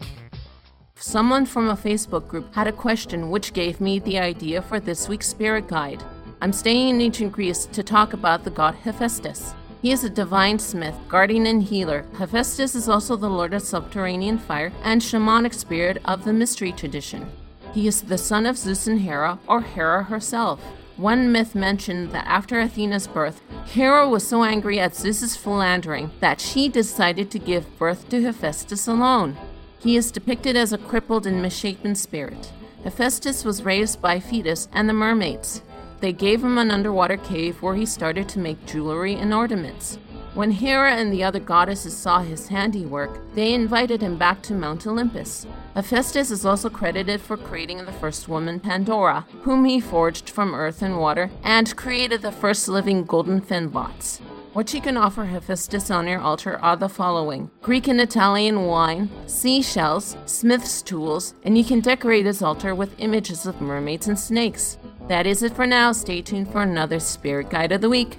Someone 0.96 1.46
from 1.46 1.68
a 1.68 1.76
Facebook 1.76 2.26
group 2.30 2.56
had 2.56 2.68
a 2.68 2.72
question 2.72 3.30
which 3.30 3.52
gave 3.52 3.82
me 3.82 4.00
the 4.00 4.18
idea 4.18 4.62
for 4.62 4.80
this 4.80 5.10
week's 5.10 5.28
spirit 5.28 5.68
guide. 5.68 6.02
I'm 6.42 6.54
staying 6.54 6.88
in 6.88 7.02
ancient 7.02 7.34
Greece 7.34 7.66
to 7.66 7.84
talk 7.84 8.14
about 8.14 8.46
the 8.46 8.50
god 8.50 8.76
Hephaestus. 8.76 9.54
He 9.82 9.92
is 9.92 10.06
a 10.06 10.10
divine 10.10 10.58
smith, 10.58 10.96
guardian, 11.10 11.48
and 11.48 11.62
healer. 11.62 12.06
Hephaestus 12.18 12.76
is 12.76 12.88
also 12.88 13.18
the 13.18 13.30
lord 13.30 13.54
of 13.54 13.62
subterranean 13.62 14.38
fire 14.38 14.72
and 14.84 15.02
shamanic 15.02 15.54
spirit 15.54 16.02
of 16.06 16.24
the 16.24 16.32
mystery 16.32 16.72
tradition. 16.72 17.30
He 17.74 17.90
is 17.90 18.04
the 18.04 18.18
son 18.18 18.46
of 18.46 18.58
Zeus 18.58 18.88
and 18.88 19.02
Hera, 19.02 19.38
or 19.50 19.60
Hera 19.60 20.04
herself. 20.04 20.62
One 21.00 21.32
myth 21.32 21.56
mentioned 21.56 22.12
that 22.12 22.28
after 22.28 22.60
Athena's 22.60 23.08
birth, 23.08 23.40
Hera 23.68 24.10
was 24.10 24.28
so 24.28 24.44
angry 24.44 24.82
at 24.82 24.94
Zeus's 24.94 25.34
philandering 25.34 26.12
that 26.20 26.42
she 26.42 26.68
decided 26.68 27.32
to 27.32 27.40
give 27.40 27.80
birth 27.80 28.10
to 28.10 28.22
Hephaestus 28.22 28.86
alone. 28.86 29.38
He 29.80 29.96
is 29.96 30.12
depicted 30.12 30.58
as 30.58 30.74
a 30.74 30.78
crippled 30.78 31.26
and 31.26 31.42
misshapen 31.42 31.96
spirit. 31.96 32.52
Hephaestus 32.84 33.46
was 33.46 33.64
raised 33.64 34.02
by 34.02 34.20
Thetis 34.20 34.68
and 34.74 34.90
the 34.90 34.94
mermaids. 34.94 35.62
They 36.02 36.12
gave 36.12 36.44
him 36.44 36.58
an 36.58 36.70
underwater 36.70 37.16
cave 37.16 37.62
where 37.62 37.76
he 37.76 37.86
started 37.86 38.28
to 38.30 38.40
make 38.40 38.66
jewelry 38.66 39.16
and 39.16 39.34
ornaments. 39.34 40.00
When 40.40 40.52
Hera 40.52 40.94
and 40.94 41.12
the 41.12 41.22
other 41.22 41.42
goddesses 41.42 41.98
saw 41.98 42.22
his 42.22 42.48
handiwork, 42.48 43.20
they 43.36 43.54
invited 43.54 44.00
him 44.00 44.18
back 44.18 44.42
to 44.44 44.54
Mount 44.54 44.88
Olympus. 44.88 45.46
Hephaestus 45.76 46.32
is 46.32 46.46
also 46.46 46.70
credited 46.70 47.20
for 47.20 47.36
creating 47.36 47.80
the 47.80 47.92
first 47.92 48.30
woman, 48.30 48.62
Pandora, 48.62 49.26
whom 49.42 49.66
he 49.66 49.82
forged 49.82 50.30
from 50.30 50.56
earth 50.56 50.82
and 50.82 50.98
water, 50.98 51.30
and 51.44 51.76
created 51.76 52.22
the 52.22 52.32
first 52.32 52.70
living 52.70 53.04
golden 53.04 53.42
fenbots. 53.42 54.22
What 54.54 54.74
you 54.74 54.80
can 54.80 54.96
offer 54.96 55.26
Hephaestus 55.26 55.92
on 55.92 56.08
your 56.08 56.22
altar 56.22 56.58
are 56.60 56.78
the 56.78 56.88
following 56.88 57.52
Greek 57.62 57.90
and 57.90 58.00
Italian 58.00 58.66
wine, 58.66 59.10
seashells, 59.28 60.16
smith's 60.26 60.82
tools, 60.82 61.34
and 61.44 61.58
you 61.58 61.66
can 61.66 61.82
decorate 61.82 62.26
his 62.26 62.42
altar 62.42 62.74
with 62.74 62.98
images 63.02 63.46
of 63.46 63.60
mermaids 63.60 64.08
and 64.08 64.18
snakes. 64.18 64.78
That 65.10 65.26
is 65.26 65.42
it 65.42 65.56
for 65.56 65.66
now. 65.66 65.92
Stay 65.92 66.22
tuned 66.22 66.52
for 66.52 66.62
another 66.62 67.00
Spirit 67.00 67.50
Guide 67.50 67.72
of 67.72 67.82
the 67.82 67.90
Week. 67.90 68.16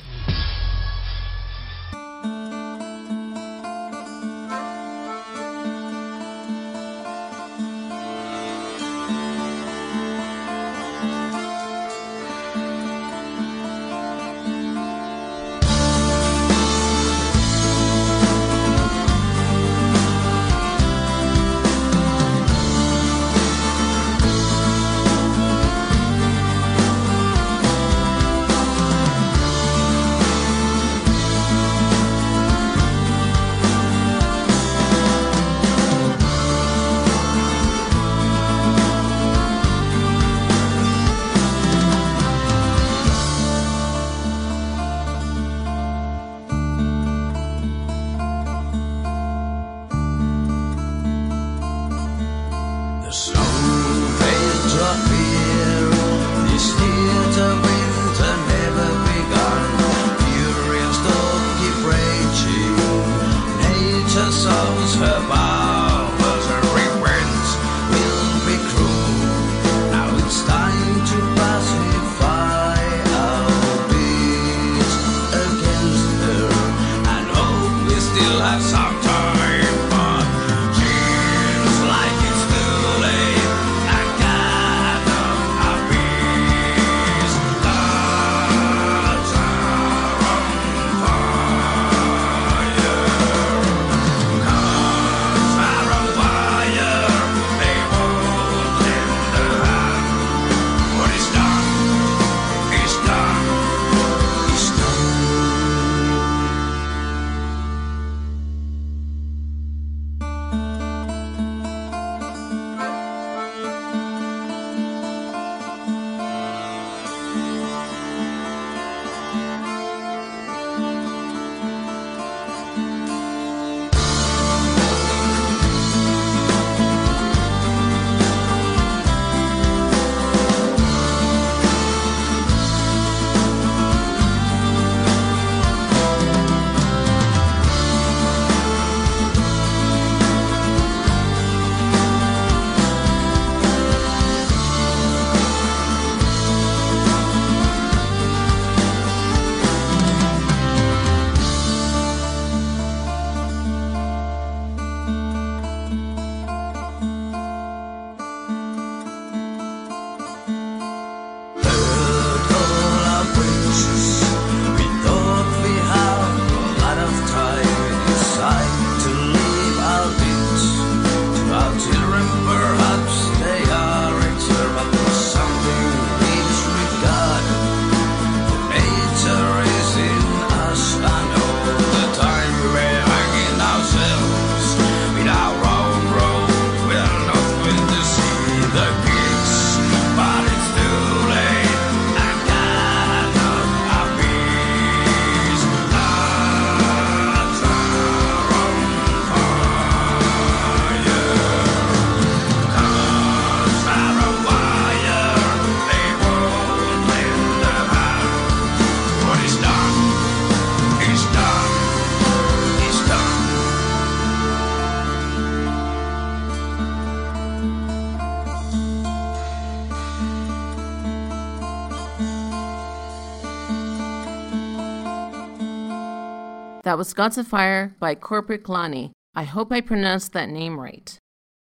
Of 227.00 227.46
Fire 227.46 227.96
by 227.98 228.14
Korpiklaani. 228.14 229.12
I 229.34 229.44
hope 229.44 229.72
I 229.72 229.80
pronounced 229.80 230.34
that 230.34 230.50
name 230.50 230.78
right. 230.78 231.16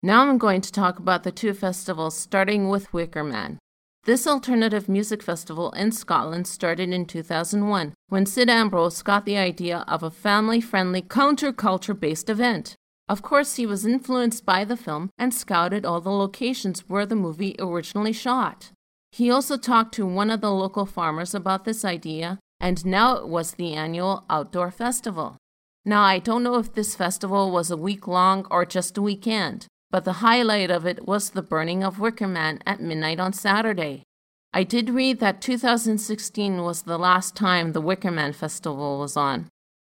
Now 0.01 0.21
I'm 0.21 0.37
going 0.37 0.61
to 0.61 0.71
talk 0.71 0.97
about 0.97 1.23
the 1.23 1.31
two 1.33 1.53
festivals, 1.53 2.17
starting 2.17 2.69
with 2.69 2.93
Wicker 2.93 3.21
Man. 3.21 3.59
This 4.05 4.25
alternative 4.25 4.87
music 4.87 5.21
festival 5.21 5.71
in 5.71 5.91
Scotland 5.91 6.47
started 6.47 6.91
in 6.91 7.05
2001 7.05 7.93
when 8.07 8.25
Sid 8.25 8.49
Ambrose 8.49 9.01
got 9.01 9.25
the 9.25 9.35
idea 9.35 9.83
of 9.89 10.03
a 10.03 10.09
family 10.09 10.61
friendly 10.61 11.01
counterculture 11.01 11.99
based 11.99 12.29
event. 12.29 12.75
Of 13.09 13.21
course, 13.21 13.57
he 13.57 13.65
was 13.65 13.85
influenced 13.85 14.45
by 14.45 14.63
the 14.63 14.77
film 14.77 15.09
and 15.17 15.33
scouted 15.33 15.85
all 15.85 15.99
the 15.99 16.11
locations 16.11 16.87
where 16.87 17.05
the 17.05 17.17
movie 17.17 17.57
originally 17.59 18.13
shot. 18.13 18.71
He 19.11 19.29
also 19.29 19.57
talked 19.57 19.93
to 19.95 20.05
one 20.05 20.31
of 20.31 20.39
the 20.39 20.51
local 20.51 20.85
farmers 20.85 21.35
about 21.35 21.65
this 21.65 21.83
idea, 21.83 22.39
and 22.59 22.85
now 22.85 23.15
it 23.17 23.27
was 23.27 23.51
the 23.51 23.73
annual 23.73 24.23
outdoor 24.29 24.71
festival. 24.71 25.37
Now, 25.83 26.01
I 26.01 26.19
don't 26.19 26.43
know 26.43 26.55
if 26.55 26.73
this 26.73 26.95
festival 26.95 27.51
was 27.51 27.69
a 27.69 27.77
week 27.77 28.07
long 28.07 28.47
or 28.49 28.65
just 28.65 28.97
a 28.97 29.01
weekend, 29.01 29.67
but 29.91 30.03
the 30.03 30.13
highlight 30.13 30.71
of 30.71 30.85
it 30.85 31.07
was 31.07 31.29
the 31.29 31.43
burning 31.43 31.83
of 31.83 31.99
Wicker 31.99 32.27
Man 32.27 32.59
at 32.65 32.81
midnight 32.81 33.19
on 33.19 33.33
Saturday. 33.33 34.03
I 34.51 34.63
did 34.63 34.89
read 34.89 35.19
that 35.19 35.41
2016 35.41 36.61
was 36.63 36.83
the 36.83 36.97
last 36.97 37.35
time 37.35 37.73
the 37.73 37.81
Wicker 37.81 38.09
Man 38.09 38.33
Festival 38.33 38.99
was 38.99 39.15
on. 39.15 39.49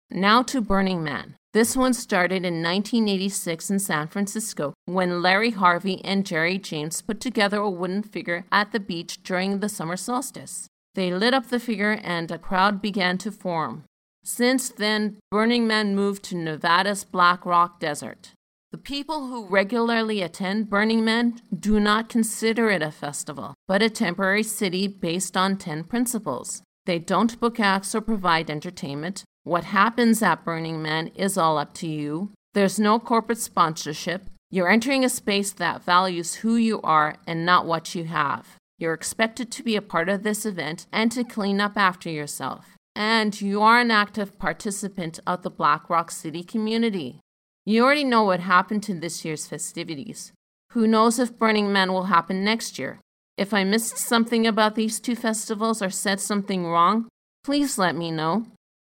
Now 0.10 0.44
to 0.44 0.60
Burning 0.60 1.04
Man. 1.04 1.36
This 1.54 1.78
one 1.78 1.94
started 1.94 2.44
in 2.44 2.62
1986 2.62 3.70
in 3.70 3.80
San 3.80 4.08
Francisco 4.08 4.74
when 4.86 5.22
Larry 5.22 5.52
Harvey 5.52 6.04
and 6.04 6.26
Jerry 6.26 6.58
James 6.58 7.02
put 7.02 7.22
together 7.22 7.60
a 7.60 7.70
wooden 7.70 8.04
figure 8.04 8.44
at 8.52 8.74
the 8.74 8.80
beach 8.80 9.24
during 9.24 9.60
the 9.60 9.70
summer 9.70 9.96
solstice. 9.96 10.68
They 10.96 11.14
lit 11.14 11.34
up 11.34 11.50
the 11.50 11.60
figure 11.60 12.00
and 12.04 12.32
a 12.32 12.38
crowd 12.38 12.82
began 12.82 13.18
to 13.20 13.32
form. 13.32 13.84
Since 14.24 14.70
then, 14.70 15.18
Burning 15.30 15.68
Man 15.68 15.96
moved 15.96 16.24
to 16.24 16.36
Nevada's 16.36 17.04
Black 17.04 17.46
Rock 17.46 17.80
Desert. 17.80 18.32
The 18.72 18.78
people 18.78 19.28
who 19.28 19.46
regularly 19.46 20.22
attend 20.22 20.70
Burning 20.70 21.06
Man 21.06 21.42
do 21.58 21.80
not 21.80 22.10
consider 22.10 22.70
it 22.70 22.82
a 22.82 22.92
festival, 22.92 23.54
but 23.68 23.84
a 23.84 23.90
temporary 23.90 24.44
city 24.44 24.88
based 24.88 25.38
on 25.38 25.58
10 25.58 25.84
principles. 25.84 26.62
They 26.86 26.98
don't 26.98 27.40
book 27.40 27.60
acts 27.60 27.94
or 27.94 28.02
provide 28.02 28.50
entertainment. 28.50 29.24
What 29.44 29.66
happens 29.66 30.24
at 30.24 30.44
Burning 30.44 30.82
Man 30.82 31.08
is 31.16 31.38
all 31.38 31.58
up 31.58 31.74
to 31.76 31.88
you. 31.88 32.32
There's 32.54 32.80
no 32.80 33.00
corporate 33.00 33.40
sponsorship. 33.40 34.30
You're 34.50 34.70
entering 34.70 35.04
a 35.04 35.10
space 35.10 35.52
that 35.54 35.84
values 35.84 36.36
who 36.36 36.56
you 36.56 36.82
are 36.82 37.18
and 37.28 37.46
not 37.46 37.66
what 37.66 37.96
you 37.96 38.06
have. 38.06 38.56
You're 38.78 38.94
expected 38.94 39.52
to 39.52 39.64
be 39.64 39.76
a 39.76 39.82
part 39.82 40.10
of 40.10 40.24
this 40.24 40.46
event 40.46 40.86
and 40.92 41.12
to 41.14 41.24
clean 41.24 41.62
up 41.62 41.78
after 41.78 42.10
yourself 42.10 42.76
and 42.96 43.40
you 43.42 43.62
are 43.62 43.80
an 43.80 43.92
active 43.92 44.40
participant 44.40 45.20
of 45.28 45.44
the 45.44 45.50
Black 45.50 45.90
Rock 45.90 46.10
City 46.10 46.44
community. 46.44 47.20
You 47.66 47.84
already 47.84 48.06
know 48.06 48.24
what 48.24 48.40
happened 48.40 48.84
to 48.84 48.94
this 48.94 49.26
year's 49.26 49.48
festivities. 49.48 50.32
Who 50.72 50.88
knows 50.88 51.20
if 51.20 51.38
Burning 51.38 51.74
Man 51.74 51.92
will 51.92 52.06
happen 52.06 52.44
next 52.44 52.80
year? 52.80 53.00
If 53.38 53.54
I 53.54 53.66
missed 53.66 53.98
something 53.98 54.48
about 54.48 54.76
these 54.76 55.00
two 55.00 55.16
festivals 55.16 55.82
or 55.82 55.90
said 55.90 56.22
something 56.22 56.66
wrong, 56.66 57.10
please 57.44 57.78
let 57.78 57.96
me 57.96 58.12
know. 58.12 58.46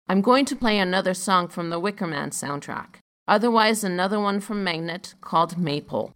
I'm 0.08 0.22
going 0.22 0.46
to 0.46 0.56
play 0.56 0.78
another 0.78 1.14
song 1.14 1.48
from 1.48 1.68
the 1.68 1.78
Wicker 1.78 2.06
Man 2.06 2.30
soundtrack, 2.30 2.96
otherwise, 3.28 3.84
another 3.84 4.18
one 4.18 4.40
from 4.40 4.64
Magnet 4.64 5.14
called 5.20 5.58
Maypole. 5.58 6.12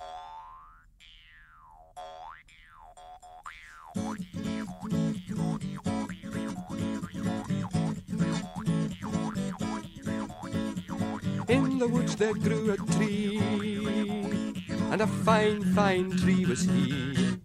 In 11.46 11.78
the 11.78 11.86
woods 11.86 12.16
there 12.16 12.34
grew 12.34 12.72
a 12.72 12.76
tree, 12.76 13.38
and 14.90 15.00
a 15.00 15.06
fine, 15.06 15.62
fine 15.74 16.10
tree 16.10 16.44
was 16.44 16.64
he. 16.64 17.38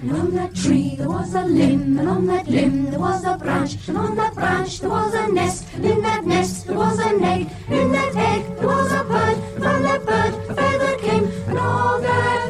And 0.00 0.12
on 0.12 0.30
that 0.34 0.54
tree 0.54 0.94
there 0.96 1.08
was 1.08 1.34
a 1.34 1.42
limb, 1.42 1.98
and 1.98 2.08
on 2.08 2.26
that 2.26 2.46
limb 2.46 2.90
there 2.90 3.00
was 3.00 3.24
a 3.24 3.36
branch, 3.36 3.76
and 3.88 3.98
on 3.98 4.16
that 4.16 4.34
branch 4.34 4.80
there 4.80 4.90
was 4.90 5.12
a 5.12 5.28
nest, 5.32 5.66
and 5.74 5.84
in 5.84 6.00
that 6.02 6.24
nest 6.24 6.66
there 6.66 6.76
was 6.76 6.98
an 7.00 7.22
egg, 7.22 7.50
and 7.66 7.74
in 7.74 7.92
that 7.92 8.16
egg 8.16 8.56
there 8.56 8.66
was 8.68 8.92
a 8.92 9.04
bird, 9.04 9.36
and 9.36 9.62
from 9.64 9.82
that 9.82 10.06
bird 10.06 10.34
a 10.50 10.54
feather 10.54 10.96
came, 10.98 11.26
and 11.48 11.58
all 11.58 12.00
that 12.00 12.47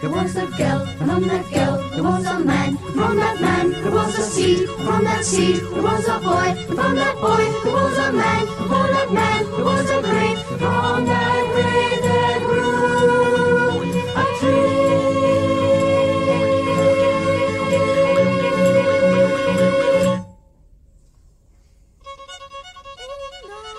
there 0.00 0.10
was 0.10 0.36
a 0.36 0.46
girl, 0.56 0.86
and 1.00 1.10
on 1.10 1.22
that 1.22 1.50
girl 1.50 1.76
there 1.90 2.02
was 2.02 2.24
a 2.26 2.38
man, 2.38 2.76
and 2.76 2.94
from 2.94 3.16
that 3.16 3.40
man 3.40 3.70
there 3.70 3.90
was 3.90 4.18
a 4.18 4.22
seed, 4.22 4.68
and 4.68 4.86
from 4.86 5.04
that 5.04 5.24
seed 5.24 5.56
there 5.56 5.82
was 5.82 6.06
a 6.08 6.18
boy, 6.20 6.54
and 6.68 6.76
from 6.78 6.94
that 6.94 7.14
boy 7.16 7.44
there 7.64 7.72
was 7.72 7.98
a 7.98 8.12
man, 8.12 8.46
and 8.46 8.68
from 8.68 8.86
that 8.94 9.12
man 9.12 9.44
there 9.44 9.64
was 9.64 9.90
a 9.90 10.00
grain, 10.02 10.36
from 10.58 11.06
that 11.06 11.44
grain 11.54 12.00
there 12.06 12.40
grew 12.46 13.80
a 14.14 14.24
tree. 14.38 14.76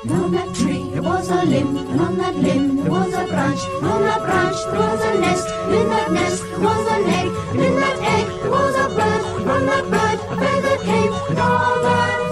And 0.04 0.12
on 0.12 0.32
that 0.32 0.56
tree 0.56 0.90
there 0.92 1.02
was 1.02 1.30
a 1.30 1.46
limb, 1.46 1.79
on 2.10 2.18
that 2.18 2.36
limb 2.36 2.86
was 2.86 3.14
a 3.14 3.26
branch, 3.28 3.62
on 3.84 4.02
that 4.02 4.22
branch 4.22 4.60
was 4.74 5.02
a 5.06 5.20
nest, 5.20 5.48
in 5.78 5.90
that 5.90 6.12
nest 6.12 6.44
was 6.58 6.88
an 6.96 7.04
egg, 7.20 7.32
in 7.54 7.76
that 7.82 8.00
egg 8.18 8.28
was 8.50 8.76
a 8.86 8.88
bird, 8.98 9.24
from 9.46 9.66
that 9.68 9.86
bird 9.94 10.20
feather 10.40 10.78
came, 10.84 11.14
and 11.30 12.29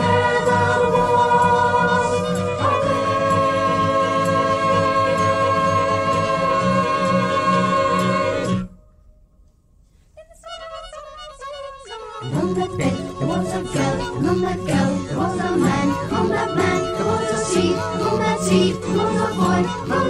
that 18.58 18.74
seed 18.74 19.88
there 19.88 20.07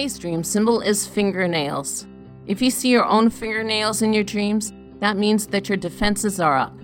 Today's 0.00 0.18
dream 0.18 0.42
symbol 0.42 0.80
is 0.80 1.06
fingernails. 1.06 2.06
If 2.46 2.62
you 2.62 2.70
see 2.70 2.88
your 2.88 3.04
own 3.04 3.28
fingernails 3.28 4.00
in 4.00 4.14
your 4.14 4.24
dreams, 4.24 4.72
that 4.98 5.18
means 5.18 5.46
that 5.48 5.68
your 5.68 5.76
defenses 5.76 6.40
are 6.40 6.56
up. 6.56 6.74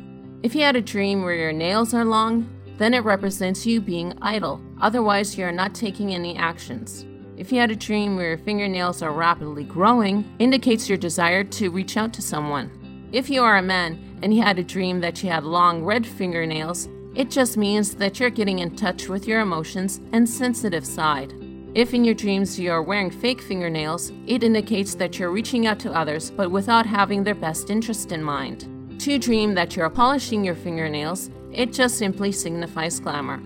If 0.43 0.55
you 0.55 0.61
had 0.61 0.77
a 0.77 0.83
dream 0.83 1.23
where 1.23 1.33
your 1.33 1.51
nails 1.51 1.95
are 1.95 2.05
long, 2.05 2.47
then 2.77 2.93
it 2.93 3.05
represents 3.05 3.65
you 3.65 3.81
being 3.81 4.13
idle. 4.21 4.61
Otherwise, 4.83 5.39
you 5.39 5.47
are 5.47 5.51
not 5.51 5.75
taking 5.75 6.13
any 6.13 6.37
actions. 6.37 7.07
If 7.39 7.51
you 7.51 7.59
had 7.59 7.71
a 7.71 7.75
dream 7.75 8.17
where 8.17 8.29
your 8.29 8.39
fingernails 8.45 9.01
are 9.01 9.13
rapidly 9.13 9.65
growing, 9.65 10.31
indicates 10.39 10.87
your 10.87 10.99
desire 10.99 11.43
to 11.43 11.71
reach 11.71 11.97
out 11.97 12.13
to 12.13 12.21
someone. 12.21 13.09
If 13.13 13.31
you 13.31 13.43
are 13.43 13.57
a 13.57 13.63
man 13.63 14.19
and 14.21 14.35
you 14.35 14.43
had 14.43 14.59
a 14.59 14.63
dream 14.63 15.01
that 15.01 15.23
you 15.23 15.31
had 15.31 15.45
long 15.45 15.83
red 15.83 16.07
fingernails, 16.07 16.87
it 17.15 17.31
just 17.31 17.57
means 17.57 17.95
that 17.95 18.21
you're 18.21 18.29
getting 18.29 18.59
in 18.59 18.77
touch 18.77 19.09
with 19.09 19.27
your 19.27 19.41
emotions 19.41 20.03
and 20.13 20.29
sensitive 20.29 20.85
side. 20.85 21.33
If 21.77 21.93
in 21.93 22.07
your 22.07 22.15
dreams 22.15 22.59
you 22.59 22.71
are 22.71 22.81
wearing 22.83 23.11
fake 23.11 23.43
fingernails, 23.43 24.11
it 24.27 24.43
indicates 24.43 24.95
that 24.95 25.19
you're 25.19 25.31
reaching 25.31 25.67
out 25.67 25.79
to 25.81 25.93
others 25.93 26.31
but 26.31 26.51
without 26.51 26.87
having 26.87 27.23
their 27.23 27.35
best 27.35 27.69
interest 27.69 28.13
in 28.13 28.23
mind. 28.23 28.67
To 29.01 29.19
dream 29.19 29.53
that 29.57 29.77
you're 29.77 29.91
polishing 29.91 30.43
your 30.43 30.55
fingernails, 30.55 31.29
it 31.53 31.75
just 31.75 31.99
simply 31.99 32.33
signifies 32.33 32.99
glamour. 32.99 33.43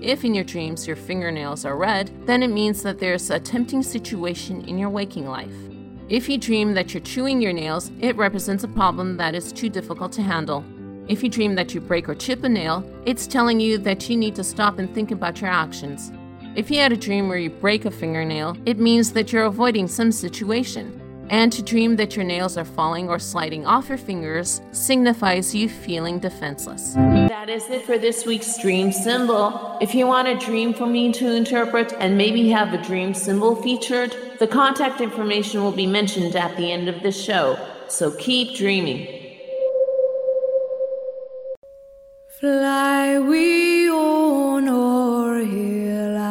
If 0.00 0.24
in 0.24 0.34
your 0.34 0.44
dreams 0.44 0.86
your 0.86 0.96
fingernails 0.96 1.66
are 1.66 1.76
red, 1.76 2.10
then 2.24 2.42
it 2.42 2.48
means 2.48 2.82
that 2.82 3.00
there's 3.00 3.28
a 3.28 3.38
tempting 3.38 3.82
situation 3.82 4.62
in 4.62 4.78
your 4.78 4.88
waking 4.88 5.28
life. 5.28 5.52
If 6.08 6.26
you 6.26 6.38
dream 6.38 6.72
that 6.72 6.94
you're 6.94 7.02
chewing 7.02 7.42
your 7.42 7.52
nails, 7.52 7.90
it 8.00 8.16
represents 8.16 8.64
a 8.64 8.68
problem 8.68 9.18
that 9.18 9.34
is 9.34 9.52
too 9.52 9.68
difficult 9.68 10.10
to 10.12 10.22
handle. 10.22 10.64
If 11.06 11.22
you 11.22 11.28
dream 11.28 11.54
that 11.56 11.74
you 11.74 11.82
break 11.82 12.08
or 12.08 12.14
chip 12.14 12.44
a 12.44 12.48
nail, 12.48 12.82
it's 13.04 13.26
telling 13.26 13.60
you 13.60 13.76
that 13.76 14.08
you 14.08 14.16
need 14.16 14.36
to 14.36 14.42
stop 14.42 14.78
and 14.78 14.94
think 14.94 15.10
about 15.10 15.42
your 15.42 15.50
actions. 15.50 16.10
If 16.56 16.70
you 16.70 16.78
had 16.78 16.92
a 16.92 16.96
dream 16.96 17.28
where 17.28 17.38
you 17.38 17.50
break 17.50 17.84
a 17.84 17.90
fingernail, 17.90 18.56
it 18.64 18.78
means 18.78 19.12
that 19.14 19.32
you're 19.32 19.44
avoiding 19.44 19.88
some 19.88 20.12
situation. 20.12 21.00
And 21.28 21.52
to 21.52 21.62
dream 21.62 21.96
that 21.96 22.14
your 22.14 22.24
nails 22.24 22.56
are 22.56 22.64
falling 22.64 23.08
or 23.08 23.18
sliding 23.18 23.66
off 23.66 23.88
your 23.88 23.98
fingers 23.98 24.60
signifies 24.70 25.52
you 25.52 25.68
feeling 25.68 26.20
defenseless. 26.20 26.92
That 26.94 27.48
is 27.48 27.68
it 27.70 27.82
for 27.82 27.98
this 27.98 28.24
week's 28.24 28.56
dream 28.56 28.92
symbol. 28.92 29.78
If 29.80 29.96
you 29.96 30.06
want 30.06 30.28
a 30.28 30.38
dream 30.38 30.72
for 30.74 30.86
me 30.86 31.12
to 31.14 31.34
interpret 31.34 31.92
and 31.94 32.16
maybe 32.16 32.48
have 32.50 32.72
a 32.72 32.80
dream 32.80 33.14
symbol 33.14 33.56
featured, 33.56 34.14
the 34.38 34.46
contact 34.46 35.00
information 35.00 35.60
will 35.60 35.72
be 35.72 35.86
mentioned 35.86 36.36
at 36.36 36.56
the 36.56 36.70
end 36.70 36.88
of 36.88 37.02
the 37.02 37.10
show. 37.10 37.58
So 37.88 38.12
keep 38.12 38.54
dreaming. 38.54 39.08
Fly 42.28 43.18
we 43.18 43.90
on 43.90 44.68
o'er 44.68 45.38
hill 45.44 46.23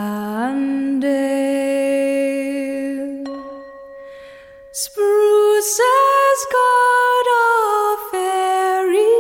Spruces 5.64 6.42
God 6.52 7.28
a 7.32 7.98
fairy 8.12 9.20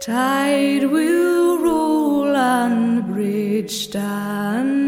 Tide 0.00 0.84
will 0.92 1.58
roll 1.58 2.36
and 2.36 3.04
bridge 3.04 3.72
stand 3.72 4.87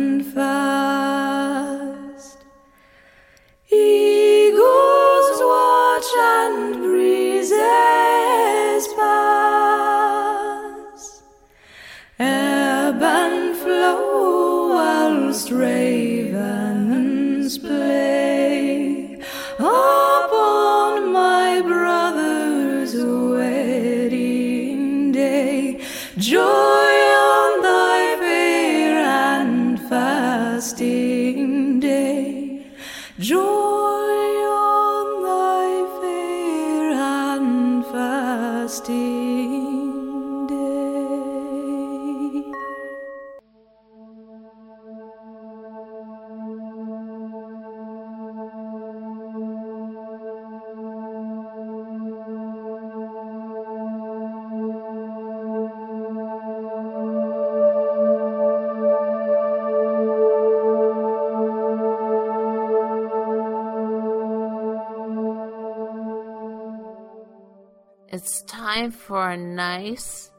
It's 68.23 68.43
time 68.43 68.91
for 68.91 69.31
a 69.31 69.37
nice, 69.39 70.31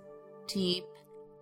deep, 0.45 0.83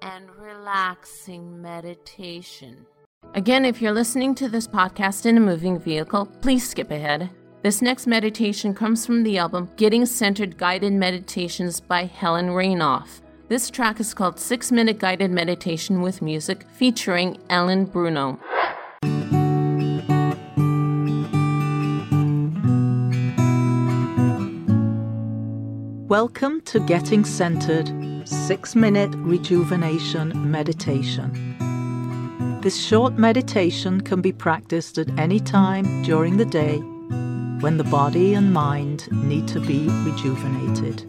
and 0.02 0.34
relaxing 0.38 1.62
meditation. 1.62 2.86
Again, 3.34 3.66
if 3.66 3.82
you're 3.82 3.92
listening 3.92 4.36
to 4.36 4.48
this 4.48 4.66
podcast 4.66 5.26
in 5.26 5.36
a 5.36 5.42
moving 5.42 5.78
vehicle, 5.78 6.28
please 6.42 6.70
skip 6.70 6.92
ahead. 6.92 7.30
This 7.62 7.82
next 7.82 8.08
meditation 8.08 8.74
comes 8.74 9.06
from 9.06 9.24
the 9.24 9.38
album 9.38 9.70
Getting 9.76 10.06
Centered 10.06 10.58
Guided 10.58 10.94
Meditations 10.94 11.82
by 11.82 12.06
Helen 12.06 12.52
Rainoff. 12.52 13.20
This 13.50 13.70
track 13.70 14.00
is 14.00 14.14
called 14.14 14.40
Six 14.40 14.72
Minute 14.72 14.98
Guided 14.98 15.32
Meditation 15.32 16.02
with 16.02 16.22
Music 16.22 16.64
featuring 16.72 17.38
Ellen 17.50 17.84
Bruno. 17.84 18.40
Welcome 26.10 26.62
to 26.62 26.80
Getting 26.80 27.24
Centered 27.24 27.88
6 28.28 28.76
Minute 28.76 29.12
Rejuvenation 29.14 30.50
Meditation. 30.50 31.56
This 32.62 32.84
short 32.84 33.20
meditation 33.20 34.02
can 34.02 34.20
be 34.20 34.32
practiced 34.32 34.98
at 34.98 35.08
any 35.20 35.40
time 35.40 36.02
during 36.02 36.38
the 36.38 36.46
day 36.46 36.78
when 37.60 37.78
the 37.78 37.84
body 37.84 38.34
and 38.34 38.52
mind 38.52 39.08
need 39.12 39.48
to 39.50 39.60
be 39.60 39.88
rejuvenated. 39.88 41.06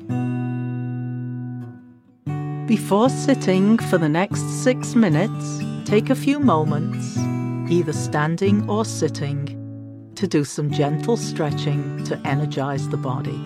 Before 2.68 3.08
sitting 3.08 3.78
for 3.78 3.96
the 3.96 4.10
next 4.10 4.42
six 4.62 4.94
minutes, 4.94 5.62
take 5.88 6.10
a 6.10 6.14
few 6.14 6.38
moments, 6.38 7.16
either 7.72 7.94
standing 7.94 8.68
or 8.68 8.84
sitting, 8.84 10.12
to 10.16 10.26
do 10.26 10.44
some 10.44 10.70
gentle 10.70 11.16
stretching 11.16 12.04
to 12.04 12.20
energize 12.26 12.86
the 12.90 12.98
body. 12.98 13.42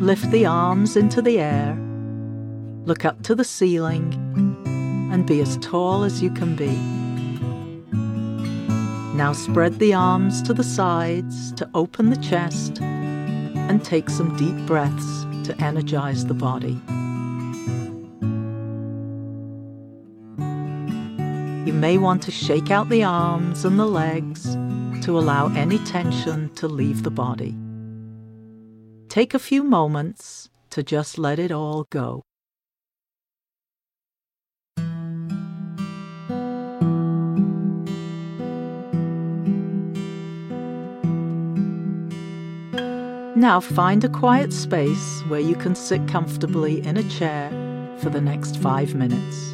Lift 0.00 0.30
the 0.32 0.44
arms 0.44 0.96
into 0.96 1.22
the 1.22 1.38
air, 1.38 1.78
look 2.84 3.04
up 3.04 3.22
to 3.22 3.34
the 3.34 3.44
ceiling, 3.44 4.12
and 5.12 5.24
be 5.24 5.40
as 5.40 5.56
tall 5.58 6.02
as 6.02 6.20
you 6.20 6.30
can 6.30 6.56
be. 6.56 6.76
Now 9.16 9.32
spread 9.32 9.78
the 9.78 9.94
arms 9.94 10.42
to 10.42 10.52
the 10.52 10.64
sides 10.64 11.52
to 11.52 11.70
open 11.74 12.10
the 12.10 12.16
chest 12.16 12.80
and 12.80 13.84
take 13.84 14.10
some 14.10 14.36
deep 14.36 14.56
breaths 14.66 15.24
to 15.44 15.56
energize 15.62 16.26
the 16.26 16.34
body. 16.34 16.80
You 21.66 21.72
may 21.72 21.98
want 21.98 22.20
to 22.24 22.32
shake 22.32 22.72
out 22.72 22.88
the 22.88 23.04
arms 23.04 23.64
and 23.64 23.78
the 23.78 23.86
legs 23.86 24.54
to 25.06 25.16
allow 25.16 25.54
any 25.54 25.78
tension 25.78 26.52
to 26.56 26.66
leave 26.66 27.04
the 27.04 27.10
body. 27.10 27.54
Take 29.14 29.32
a 29.32 29.38
few 29.38 29.62
moments 29.62 30.48
to 30.70 30.82
just 30.82 31.18
let 31.18 31.38
it 31.38 31.52
all 31.52 31.86
go. 31.88 32.24
Now 43.36 43.60
find 43.60 44.02
a 44.02 44.08
quiet 44.08 44.52
space 44.52 45.22
where 45.28 45.38
you 45.38 45.54
can 45.54 45.76
sit 45.76 46.08
comfortably 46.08 46.84
in 46.84 46.96
a 46.96 47.08
chair 47.08 47.50
for 48.00 48.10
the 48.10 48.20
next 48.20 48.56
five 48.56 48.96
minutes. 48.96 49.52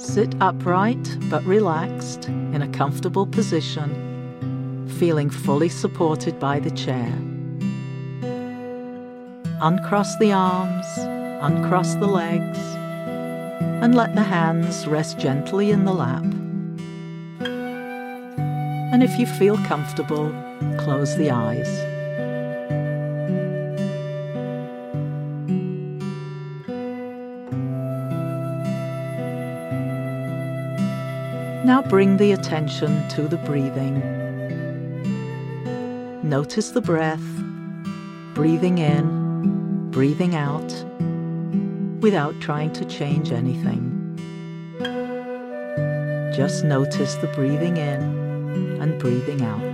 Sit 0.00 0.36
upright 0.40 1.18
but 1.28 1.44
relaxed 1.44 2.28
in 2.28 2.62
a 2.62 2.68
comfortable 2.68 3.26
position, 3.26 4.07
feeling 4.98 5.30
fully 5.30 5.68
supported 5.68 6.40
by 6.40 6.58
the 6.58 6.72
chair. 6.72 7.12
Uncross 9.60 10.16
the 10.18 10.32
arms, 10.32 10.86
uncross 11.40 11.94
the 11.94 12.06
legs, 12.06 12.58
and 13.80 13.94
let 13.94 14.16
the 14.16 14.22
hands 14.22 14.88
rest 14.88 15.18
gently 15.18 15.70
in 15.70 15.84
the 15.84 15.92
lap. 15.92 16.24
And 18.92 19.04
if 19.04 19.16
you 19.20 19.26
feel 19.26 19.56
comfortable, 19.58 20.30
close 20.78 21.16
the 21.16 21.30
eyes. 21.30 21.68
Now 31.64 31.82
bring 31.88 32.16
the 32.16 32.32
attention 32.32 33.08
to 33.10 33.28
the 33.28 33.36
breathing. 33.36 34.17
Notice 36.28 36.72
the 36.72 36.82
breath, 36.82 37.24
breathing 38.34 38.76
in, 38.76 39.90
breathing 39.90 40.34
out, 40.34 40.70
without 42.02 42.38
trying 42.38 42.70
to 42.74 42.84
change 42.84 43.32
anything. 43.32 43.94
Just 46.36 46.64
notice 46.64 47.14
the 47.14 47.28
breathing 47.28 47.78
in 47.78 48.02
and 48.78 49.00
breathing 49.00 49.40
out. 49.40 49.72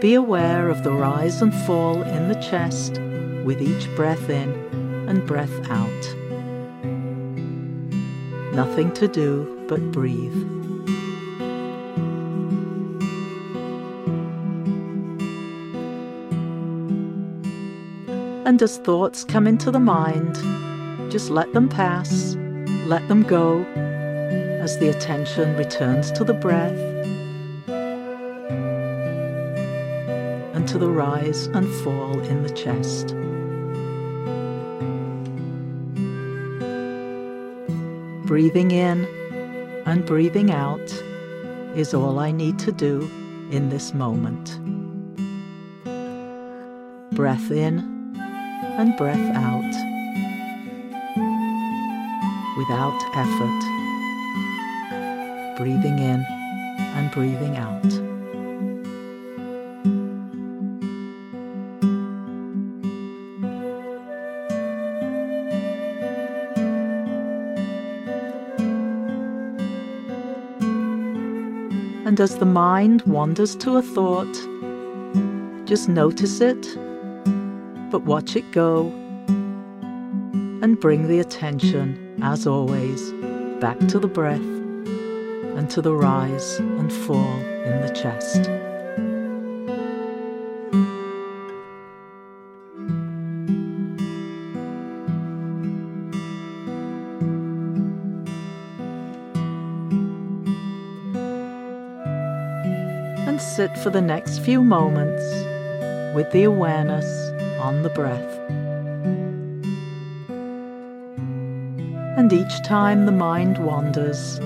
Be 0.00 0.14
aware 0.14 0.70
of 0.70 0.82
the 0.82 0.92
rise 0.92 1.42
and 1.42 1.52
fall 1.66 2.02
in 2.02 2.28
the 2.28 2.40
chest 2.40 2.92
with 3.44 3.60
each 3.60 3.94
breath 3.94 4.30
in 4.30 4.50
and 5.10 5.26
breath 5.26 5.70
out. 5.70 6.16
Nothing 8.54 8.94
to 8.94 9.06
do 9.06 9.62
but 9.68 9.92
breathe. 9.92 10.65
And 18.56 18.62
as 18.62 18.78
thoughts 18.78 19.22
come 19.22 19.46
into 19.46 19.70
the 19.70 19.78
mind, 19.78 20.36
just 21.12 21.28
let 21.28 21.52
them 21.52 21.68
pass, 21.68 22.36
let 22.86 23.06
them 23.06 23.22
go, 23.22 23.62
as 24.62 24.78
the 24.78 24.88
attention 24.88 25.54
returns 25.58 26.10
to 26.12 26.24
the 26.24 26.32
breath 26.32 26.78
and 30.54 30.66
to 30.66 30.78
the 30.78 30.88
rise 30.88 31.48
and 31.48 31.68
fall 31.84 32.18
in 32.18 32.44
the 32.44 32.48
chest. 32.48 33.08
Breathing 38.26 38.70
in 38.70 39.04
and 39.84 40.06
breathing 40.06 40.50
out 40.50 41.04
is 41.76 41.92
all 41.92 42.18
I 42.18 42.30
need 42.30 42.58
to 42.60 42.72
do 42.72 43.02
in 43.50 43.68
this 43.68 43.92
moment. 43.92 44.58
Breath 47.14 47.50
in 47.50 47.95
and 48.78 48.96
breath 48.96 49.34
out 49.34 49.72
without 52.56 52.98
effort. 53.14 53.62
Breathing 55.56 55.98
in 55.98 56.24
and 56.78 57.10
breathing 57.10 57.56
out. 57.56 58.06
And 72.06 72.20
as 72.20 72.36
the 72.38 72.46
mind 72.46 73.02
wanders 73.02 73.56
to 73.56 73.76
a 73.76 73.82
thought, 73.82 74.32
just 75.66 75.88
notice 75.88 76.40
it, 76.40 76.78
but 77.96 78.04
watch 78.04 78.36
it 78.36 78.50
go, 78.52 78.88
and 79.26 80.78
bring 80.78 81.08
the 81.08 81.18
attention, 81.18 82.20
as 82.22 82.46
always, 82.46 83.10
back 83.58 83.78
to 83.88 83.98
the 83.98 84.06
breath 84.06 84.38
and 85.56 85.70
to 85.70 85.80
the 85.80 85.94
rise 85.94 86.58
and 86.58 86.92
fall 86.92 87.38
in 87.64 87.80
the 87.80 87.88
chest. 87.94 88.50
and 103.26 103.40
sit 103.40 103.76
for 103.78 103.88
the 103.88 104.02
next 104.02 104.40
few 104.40 104.62
moments 104.62 105.22
with 106.14 106.30
the 106.32 106.44
awareness 106.44 107.25
on 107.66 107.82
the 107.82 107.88
breath. 107.88 108.38
And 112.16 112.32
each 112.32 112.62
time 112.62 113.06
the 113.06 113.12
mind 113.12 113.58
wanders, 113.58 114.38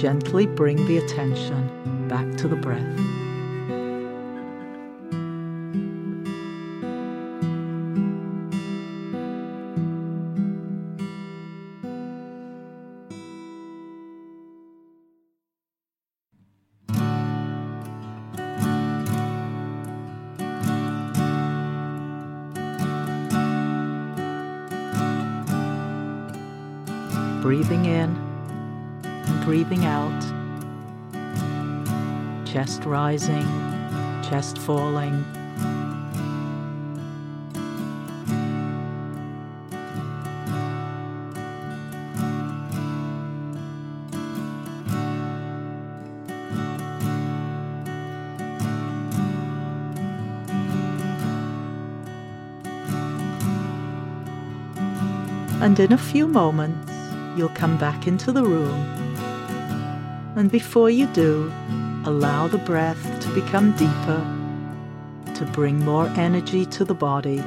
gently 0.00 0.46
bring 0.46 0.76
the 0.86 0.98
attention 0.98 2.06
back 2.06 2.36
to 2.36 2.46
the 2.46 2.54
breath. 2.54 3.19
Breathing 27.50 27.84
in 27.84 28.16
and 29.02 29.44
breathing 29.44 29.84
out, 29.84 30.20
chest 32.46 32.84
rising, 32.84 33.42
chest 34.22 34.56
falling. 34.56 35.24
And 55.60 55.80
in 55.80 55.92
a 55.92 55.98
few 55.98 56.28
moments, 56.28 56.89
you'll 57.40 57.48
come 57.48 57.78
back 57.78 58.06
into 58.06 58.32
the 58.32 58.44
room. 58.44 58.78
And 60.36 60.50
before 60.50 60.90
you 60.90 61.06
do, 61.06 61.50
allow 62.04 62.48
the 62.48 62.58
breath 62.58 63.02
to 63.22 63.34
become 63.34 63.72
deeper, 63.76 65.32
to 65.36 65.46
bring 65.46 65.82
more 65.82 66.06
energy 66.08 66.66
to 66.66 66.84
the 66.84 66.92
body. 66.92 67.42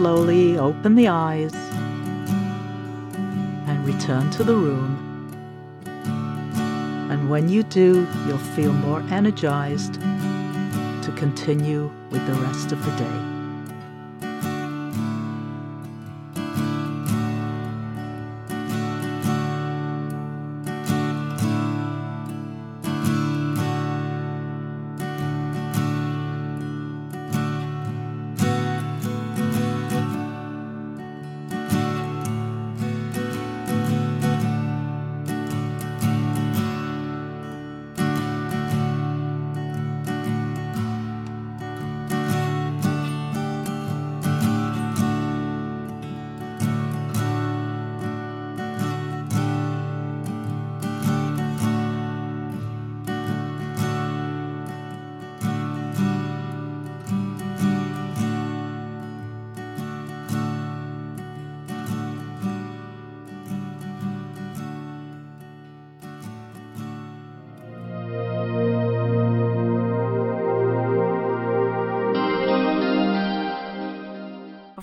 Slowly 0.00 0.56
open 0.56 0.94
the 0.94 1.08
eyes 1.08 1.52
and 3.68 3.84
return 3.84 4.30
to 4.30 4.42
the 4.42 4.54
room. 4.54 4.96
And 7.10 7.28
when 7.28 7.50
you 7.50 7.62
do, 7.64 8.06
you'll 8.26 8.38
feel 8.38 8.72
more 8.72 9.02
energized 9.10 10.00
to 10.00 11.12
continue 11.16 11.92
with 12.08 12.26
the 12.26 12.32
rest 12.40 12.72
of 12.72 12.82
the 12.82 12.92
day. 12.92 13.39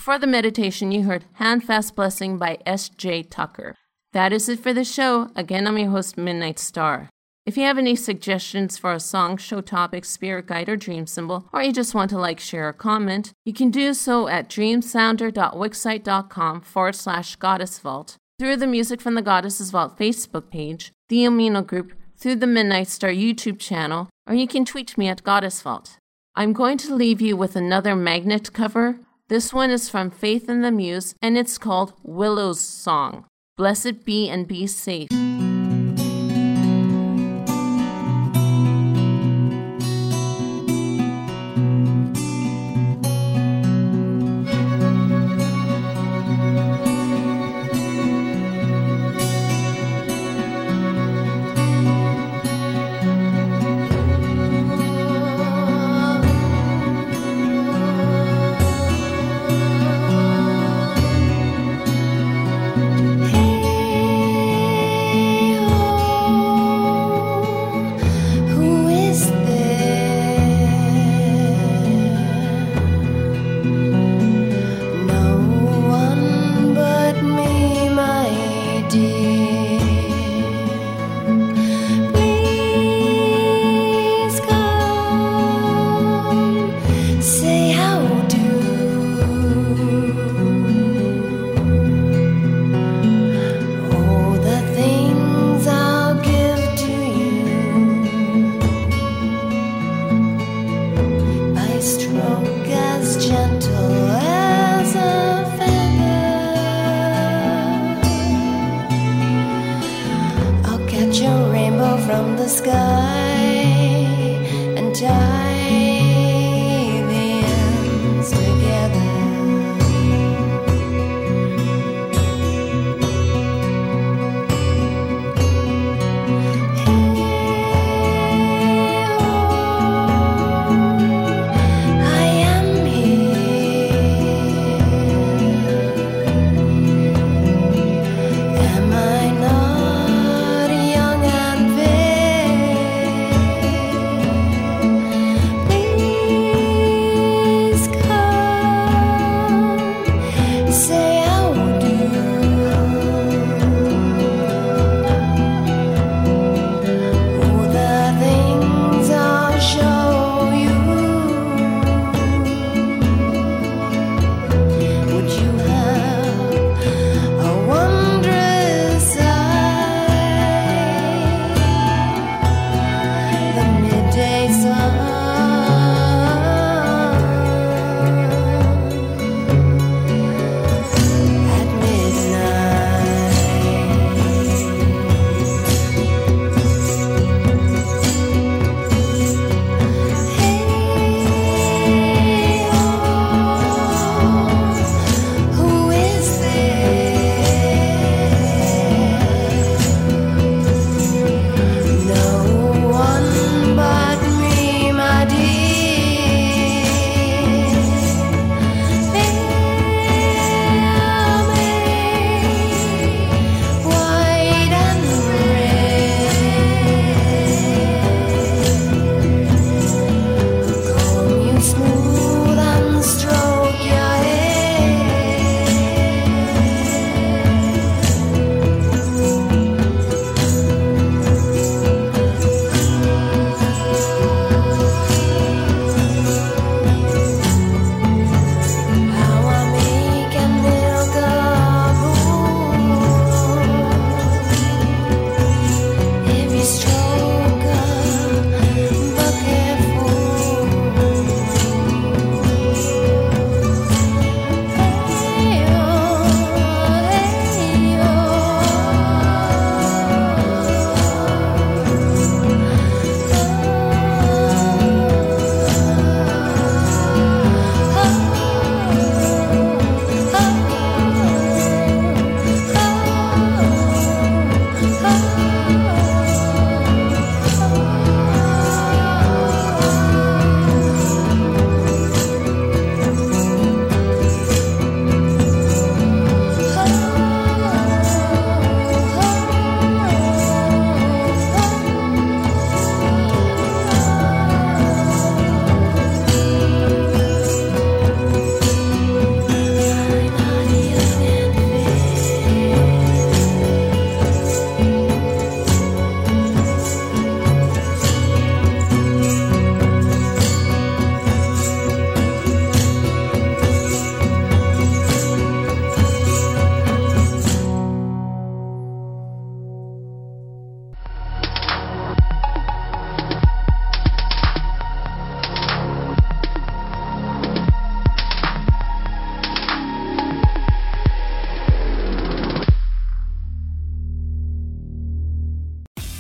Before 0.08 0.20
the 0.20 0.26
meditation, 0.26 0.93
you 0.93 1.03
heard 1.03 1.26
Handfast 1.38 1.93
Blessing 1.93 2.38
by 2.38 2.60
S.J. 2.66 3.24
Tucker. 3.24 3.76
That 4.14 4.32
is 4.32 4.47
it 4.47 4.62
for 4.62 4.72
the 4.72 4.86
show. 4.86 5.32
Again, 5.36 5.68
I'm 5.68 5.78
your 5.78 5.89
host, 5.89 6.18
Midnight 6.18 6.60
Star. 6.60 7.10
If 7.45 7.58
you 7.58 7.64
have 7.64 7.78
any 7.78 7.97
suggestions 7.97 8.78
for 8.78 8.93
a 8.93 9.01
song, 9.01 9.36
show 9.36 9.60
topic, 9.60 10.05
spirit 10.05 10.45
guide, 10.45 10.70
or 10.70 10.78
dream 10.78 11.08
symbol, 11.08 11.49
or 11.51 11.62
you 11.62 11.74
just 11.74 11.93
want 11.93 12.10
to 12.12 12.18
like, 12.18 12.39
share, 12.39 12.70
or 12.70 12.74
comment, 12.74 13.34
you 13.43 13.51
can 13.51 13.70
do 13.70 13.93
so 13.93 14.30
at 14.30 14.47
dreamsounder.wixsite.com 14.47 16.62
forward 16.62 16.95
slash 16.95 17.36
goddess 17.36 17.80
vault, 17.80 18.16
through 18.39 18.55
the 18.55 18.66
Music 18.66 19.01
from 19.01 19.16
the 19.16 19.22
Goddesses 19.22 19.72
Vault 19.72 19.97
Facebook 19.97 20.49
page, 20.49 20.93
the 21.10 21.26
Amino 21.26 21.68
group, 21.68 21.91
through 22.16 22.38
the 22.38 22.47
Midnight 22.47 22.88
Star 22.88 23.10
YouTube 23.10 23.60
channel, 23.60 24.08
or 24.26 24.36
you 24.36 24.47
can 24.47 24.64
tweet 24.64 24.97
me 24.97 25.10
at 25.10 25.26
Goddess 25.26 25.62
Vault. 25.62 25.97
I'm 26.34 26.53
going 26.53 26.78
to 26.78 26.95
leave 26.95 27.20
you 27.20 27.36
with 27.36 27.58
another 27.58 27.93
magnet 27.93 28.53
cover. 28.53 29.01
This 29.30 29.51
one 29.51 29.71
is 29.71 29.89
from 29.89 30.09
Faith 30.09 30.47
and 30.47 30.63
the 30.63 30.71
Muse, 30.71 31.13
and 31.21 31.38
it's 31.38 31.57
called 31.57 31.91
Willow's 32.01 32.61
Song. 32.61 33.25
Blessed 33.57 34.05
be 34.05 34.30
and 34.30 34.47
be 34.47 34.65
safe. 34.67 35.09